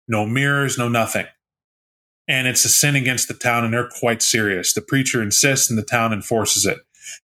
[0.07, 1.25] no mirrors, no nothing.
[2.27, 4.73] And it's a sin against the town, and they're quite serious.
[4.73, 6.79] The preacher insists, and the town enforces it.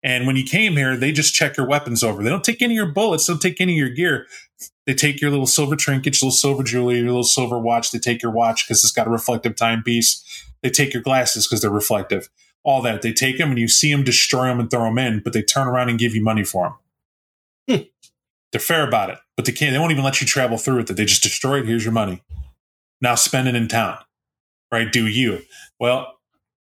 [0.03, 2.23] And when you came here, they just check your weapons over.
[2.23, 4.25] They don't take any of your bullets, they don't take any of your gear.
[4.87, 7.91] They take your little silver trinkets, your little silver jewelry, your little silver watch.
[7.91, 10.23] They take your watch because it's got a reflective timepiece.
[10.61, 12.29] They take your glasses because they're reflective.
[12.63, 13.01] All that.
[13.01, 15.41] They take them and you see them, destroy them, and throw them in, but they
[15.41, 16.77] turn around and give you money for
[17.67, 17.77] them.
[17.79, 17.83] Hmm.
[18.51, 19.73] They're fair about it, but they can't.
[19.73, 20.93] They won't even let you travel through with it.
[20.95, 21.65] They just destroy it.
[21.65, 22.23] Here's your money.
[23.01, 23.97] Now spend it in town.
[24.71, 24.91] Right?
[24.91, 25.43] Do you?
[25.79, 26.17] Well,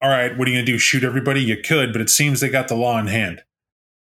[0.01, 0.37] all right.
[0.37, 0.77] What are you going to do?
[0.77, 1.41] Shoot everybody?
[1.41, 3.43] You could, but it seems they got the law in hand.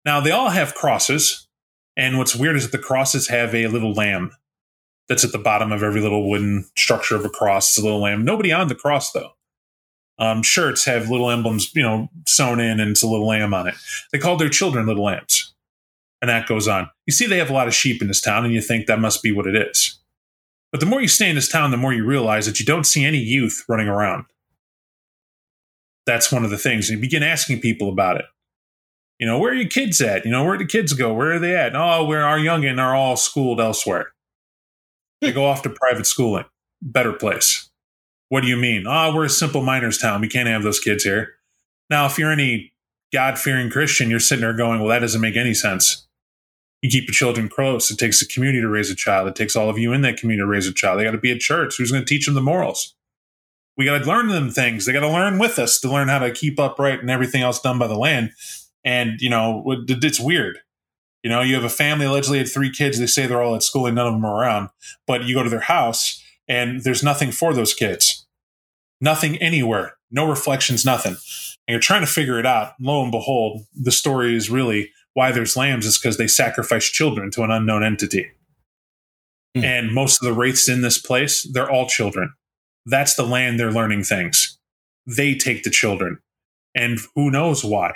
[0.05, 1.47] Now they all have crosses,
[1.95, 4.31] and what's weird is that the crosses have a little lamb
[5.07, 7.69] that's at the bottom of every little wooden structure of a cross.
[7.69, 8.23] It's a little lamb.
[8.23, 9.31] Nobody on the cross though
[10.19, 13.67] um, shirts have little emblems, you know, sewn in and it's a little lamb on
[13.67, 13.75] it.
[14.11, 15.53] They called their children little lambs.
[16.21, 16.89] And that goes on.
[17.07, 18.99] You see, they have a lot of sheep in this town, and you think that
[18.99, 19.99] must be what it is.
[20.71, 22.85] But the more you stay in this town, the more you realize that you don't
[22.85, 24.25] see any youth running around.
[26.05, 26.89] That's one of the things.
[26.89, 28.25] And you begin asking people about it.
[29.17, 30.25] You know, where are your kids at?
[30.25, 31.13] You know, where do kids go?
[31.13, 31.75] Where are they at?
[31.75, 34.11] Oh, where our youngin are all schooled elsewhere.
[35.21, 36.45] They go off to private schooling.
[36.81, 37.70] Better place.
[38.31, 38.85] What do you mean?
[38.87, 40.21] Oh, we're a simple miners town.
[40.21, 41.33] We can't have those kids here.
[41.89, 42.71] Now, if you're any
[43.11, 46.07] God fearing Christian, you're sitting there going, well, that doesn't make any sense.
[46.81, 47.91] You keep your children close.
[47.91, 49.27] It takes a community to raise a child.
[49.27, 50.97] It takes all of you in that community to raise a child.
[50.97, 51.75] They got to be at church.
[51.77, 52.95] Who's going to teach them the morals?
[53.75, 54.85] We got to learn them things.
[54.85, 57.59] They got to learn with us to learn how to keep upright and everything else
[57.59, 58.31] done by the land.
[58.85, 60.59] And, you know, it's weird.
[61.21, 62.97] You know, you have a family allegedly had three kids.
[62.97, 64.69] They say they're all at school and none of them are around.
[65.05, 66.20] But you go to their house
[66.51, 68.27] and there's nothing for those kids
[69.01, 71.13] nothing anywhere, no reflections, nothing.
[71.67, 72.73] And you're trying to figure it out.
[72.79, 77.31] Lo and behold, the story is really why there's lambs is because they sacrifice children
[77.31, 78.31] to an unknown entity.
[79.57, 79.63] Mm.
[79.63, 82.33] And most of the wraiths in this place, they're all children.
[82.85, 84.57] That's the land they're learning things.
[85.05, 86.19] They take the children.
[86.73, 87.95] And who knows why?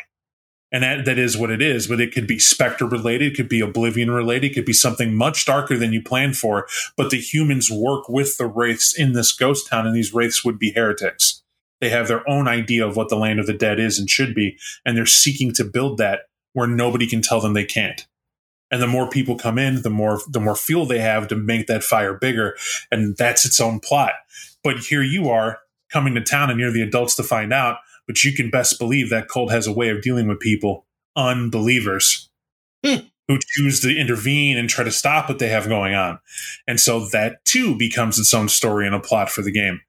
[0.72, 3.50] And that, that is what it is but it could be specter related it could
[3.50, 7.20] be oblivion related it could be something much darker than you planned for but the
[7.20, 11.44] humans work with the wraiths in this ghost town and these wraiths would be heretics
[11.82, 14.34] they have their own idea of what the land of the dead is and should
[14.34, 16.22] be and they're seeking to build that
[16.54, 18.08] where nobody can tell them they can't
[18.72, 21.68] and the more people come in, the more the more fuel they have to make
[21.68, 22.58] that fire bigger,
[22.92, 24.14] and that's its own plot.
[24.64, 25.60] But here you are
[25.92, 27.78] coming to town, and you're the adults to find out.
[28.08, 30.86] But you can best believe that cult has a way of dealing with people,
[31.16, 32.30] unbelievers,
[32.86, 33.08] Hmm.
[33.28, 36.20] who choose to intervene and try to stop what they have going on.
[36.68, 39.82] And so that too becomes its own story and a plot for the game.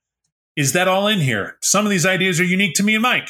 [0.56, 1.58] Is that all in here?
[1.60, 3.28] Some of these ideas are unique to me and Mike,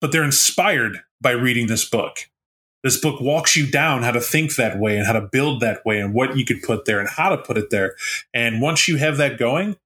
[0.00, 2.30] but they're inspired by reading this book.
[2.82, 5.84] This book walks you down how to think that way and how to build that
[5.84, 7.96] way and what you could put there and how to put it there.
[8.32, 9.76] And once you have that going,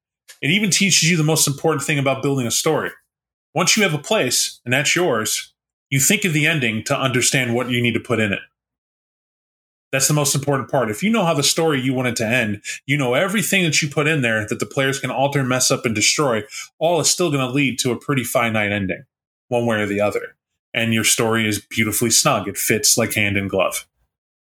[0.41, 2.91] it even teaches you the most important thing about building a story.
[3.55, 5.53] Once you have a place and that's yours,
[5.90, 8.40] you think of the ending to understand what you need to put in it.
[9.92, 10.90] That's the most important part.
[10.90, 13.82] If you know how the story you want it to end, you know everything that
[13.82, 16.44] you put in there that the players can alter, mess up, and destroy,
[16.78, 19.05] all is still going to lead to a pretty finite ending,
[19.48, 20.36] one way or the other.
[20.72, 22.48] And your story is beautifully snug.
[22.48, 23.86] It fits like hand in glove.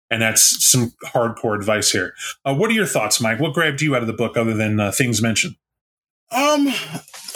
[0.10, 2.14] And that's some hardcore advice here.
[2.46, 3.42] Uh, what are your thoughts, Mike?
[3.42, 5.58] What grabbed you out of the book other than uh, things mentioned?
[6.32, 6.72] Um,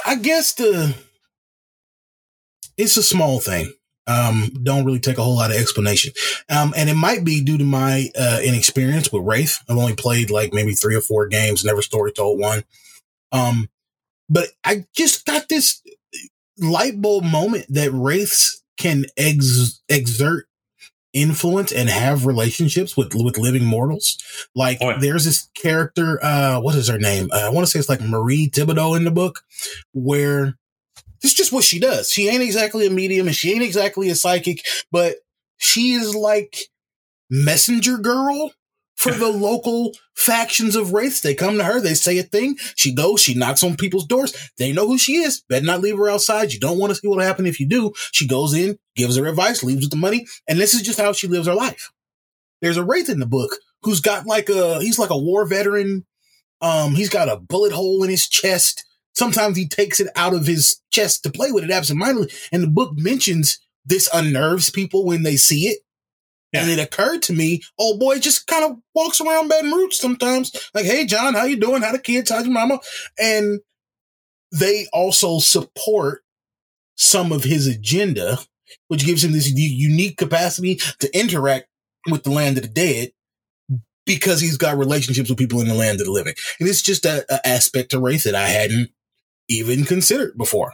[0.06, 0.96] I guess the
[2.80, 3.72] it's a small thing.
[4.08, 6.14] Um, don't really take a whole lot of explanation.
[6.50, 9.60] Um, and it might be due to my uh, inexperience with Wraith.
[9.70, 12.64] I've only played like maybe three or four games, never story told one.
[13.32, 13.70] Um,
[14.28, 15.84] but I just got this
[16.58, 20.48] light bulb moment that Wraiths can ex- exert
[21.14, 24.18] influence and have relationships with with living mortals.
[24.56, 24.98] Like Oh, yeah.
[25.00, 27.30] there's this character, uh, what is her name?
[27.32, 29.42] Uh, I want to say it's like Marie Thibodeau in the book,
[29.94, 30.58] where
[31.22, 32.12] this is just what she does.
[32.12, 35.18] She ain't exactly a medium and she ain't exactly a psychic, but
[35.58, 36.58] she is like
[37.30, 38.52] messenger girl
[38.96, 41.22] for the local factions of Wraiths.
[41.22, 44.34] They come to her, they say a thing, she goes, she knocks on people's doors.
[44.58, 45.42] They know who she is.
[45.48, 46.54] Better not leave her outside.
[46.54, 47.94] You don't want to see what'll happen if you do.
[48.12, 51.14] She goes in, gives her advice, leaves with the money, and this is just how
[51.14, 51.92] she lives her life.
[52.62, 56.06] There's a Wraith in the book who's got like a he's like a war veteran.
[56.62, 58.86] Um, he's got a bullet hole in his chest.
[59.20, 62.32] Sometimes he takes it out of his chest to play with it absentmindedly.
[62.54, 65.80] And the book mentions this unnerves people when they see it.
[66.54, 70.52] And it occurred to me, oh boy, just kind of walks around Baton Rouge sometimes.
[70.74, 71.82] Like, hey John, how you doing?
[71.82, 72.32] How the kids?
[72.32, 72.80] How's your mama?
[73.20, 73.60] And
[74.54, 76.24] they also support
[76.96, 78.40] some of his agenda,
[78.88, 81.68] which gives him this unique capacity to interact
[82.10, 83.12] with the land of the dead
[84.06, 86.34] because he's got relationships with people in the land of the living.
[86.60, 88.92] And it's just a, a aspect to Wraiths that I hadn't
[89.50, 90.74] even considered before.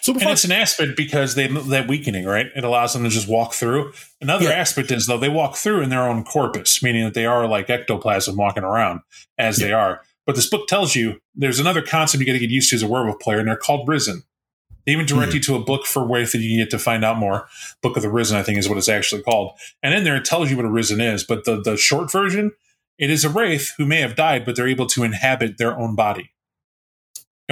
[0.00, 0.32] Super And fun.
[0.32, 2.46] it's an aspect because they that weakening, right?
[2.56, 3.92] It allows them to just walk through.
[4.20, 4.52] Another Yeah.
[4.52, 7.70] aspect is though they walk through in their own corpus, meaning that they are like
[7.70, 9.00] ectoplasm walking around
[9.38, 10.00] as they are.
[10.26, 12.82] But this book tells you there's another concept you got to get used to as
[12.82, 14.24] a werewolf player, and they're called risen.
[14.84, 15.34] They even direct Mhm.
[15.34, 17.46] you to a book for Wraith that you can get to find out more.
[17.82, 19.52] Book of the Risen, I think, is what it's actually called.
[19.80, 21.22] And in there, it tells you what a Risen is.
[21.22, 22.50] But the the short version,
[22.98, 25.94] it is a Wraith who may have died, but they're able to inhabit their own
[25.94, 26.30] body.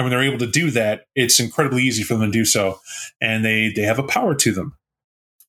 [0.01, 2.79] And when they're able to do that, it's incredibly easy for them to do so,
[3.21, 4.75] and they they have a power to them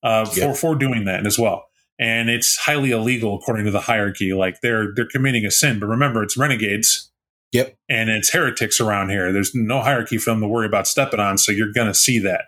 [0.03, 1.65] uh, for for doing that as well.
[1.97, 4.31] And it's highly illegal according to the hierarchy.
[4.33, 7.09] Like they're they're committing a sin, but remember, it's renegades
[7.51, 7.75] Yep.
[7.89, 9.31] and it's heretics around here.
[9.31, 12.19] There's no hierarchy for them to worry about stepping on, so you're going to see
[12.19, 12.45] that.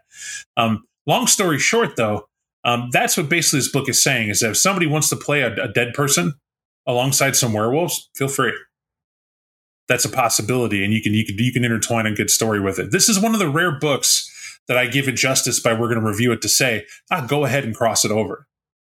[0.57, 2.27] Um, long story short, though,
[2.63, 5.41] um, that's what basically this book is saying: is that if somebody wants to play
[5.41, 6.33] a, a dead person
[6.85, 8.53] alongside some werewolves, feel free.
[9.87, 12.79] That's a possibility, and you can you can you can intertwine a good story with
[12.79, 12.91] it.
[12.91, 14.31] This is one of the rare books
[14.67, 17.45] that I give it justice by we're going to review it to say, ah, go
[17.45, 18.47] ahead and cross it over.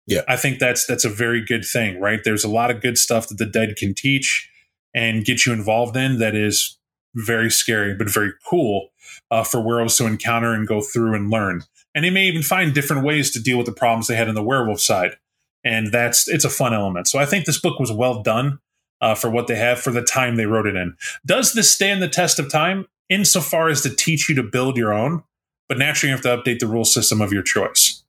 [0.07, 0.22] Yeah.
[0.28, 2.20] I think that's that's a very good thing, right?
[2.22, 4.49] There's a lot of good stuff that the dead can teach
[4.95, 6.78] and get you involved in that is
[7.14, 8.91] very scary but very cool
[9.30, 11.62] uh, for werewolves to encounter and go through and learn.
[11.95, 14.34] And they may even find different ways to deal with the problems they had in
[14.34, 15.16] the werewolf side,
[15.64, 17.09] and that's it's a fun element.
[17.09, 18.61] So I think this book was well done
[19.01, 20.97] uh, for what they have for the time they wrote it in.
[21.25, 24.93] Does this stand the test of time insofar as to teach you to build your
[24.93, 25.23] own?
[25.69, 28.05] But naturally, you have to update the rule system of your choice.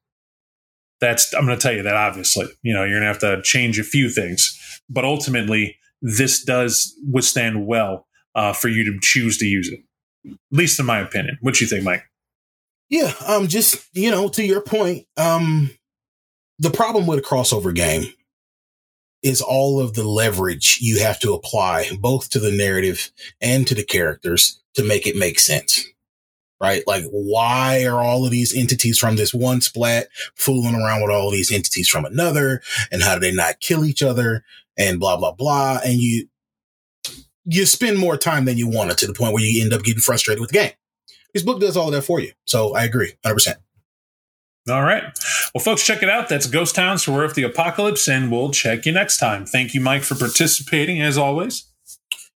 [1.00, 3.42] That's I'm going to tell you that obviously, you know, you're going to have to
[3.44, 9.38] change a few things, but ultimately, this does withstand well uh, for you to choose
[9.40, 9.80] to use it.
[10.26, 11.38] At least in my opinion.
[11.42, 12.04] What you think, Mike?
[12.90, 15.72] Yeah, um, just you know, to your point, um,
[16.60, 18.14] the problem with a crossover game
[19.28, 23.12] is all of the leverage you have to apply, both to the narrative
[23.42, 25.86] and to the characters, to make it make sense.
[26.60, 26.82] Right?
[26.88, 31.30] Like, why are all of these entities from this one splat fooling around with all
[31.30, 32.62] these entities from another?
[32.92, 34.44] And how do they not kill each other?
[34.78, 35.80] And blah blah blah.
[35.86, 36.30] And you
[37.46, 39.84] you spend more time than you wanted to to the point where you end up
[39.84, 40.72] getting frustrated with the game.
[41.34, 42.32] This book does all of that for you.
[42.46, 43.56] So I agree, 100%.
[44.70, 45.04] All right.
[45.56, 46.28] Well, folks, check it out.
[46.28, 49.46] That's Ghost Town, Towns for Werewolf the Apocalypse, and we'll check you next time.
[49.46, 51.72] Thank you, Mike, for participating as always.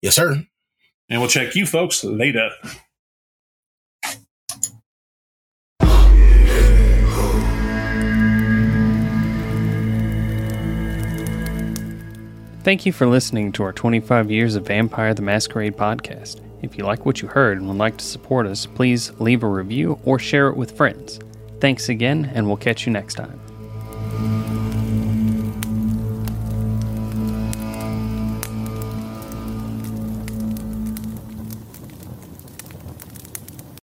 [0.01, 0.45] Yes, sir.
[1.09, 2.51] And we'll check you folks later.
[12.63, 16.41] Thank you for listening to our 25 Years of Vampire the Masquerade podcast.
[16.63, 19.49] If you like what you heard and would like to support us, please leave a
[19.49, 21.19] review or share it with friends.
[21.61, 23.39] Thanks again, and we'll catch you next time.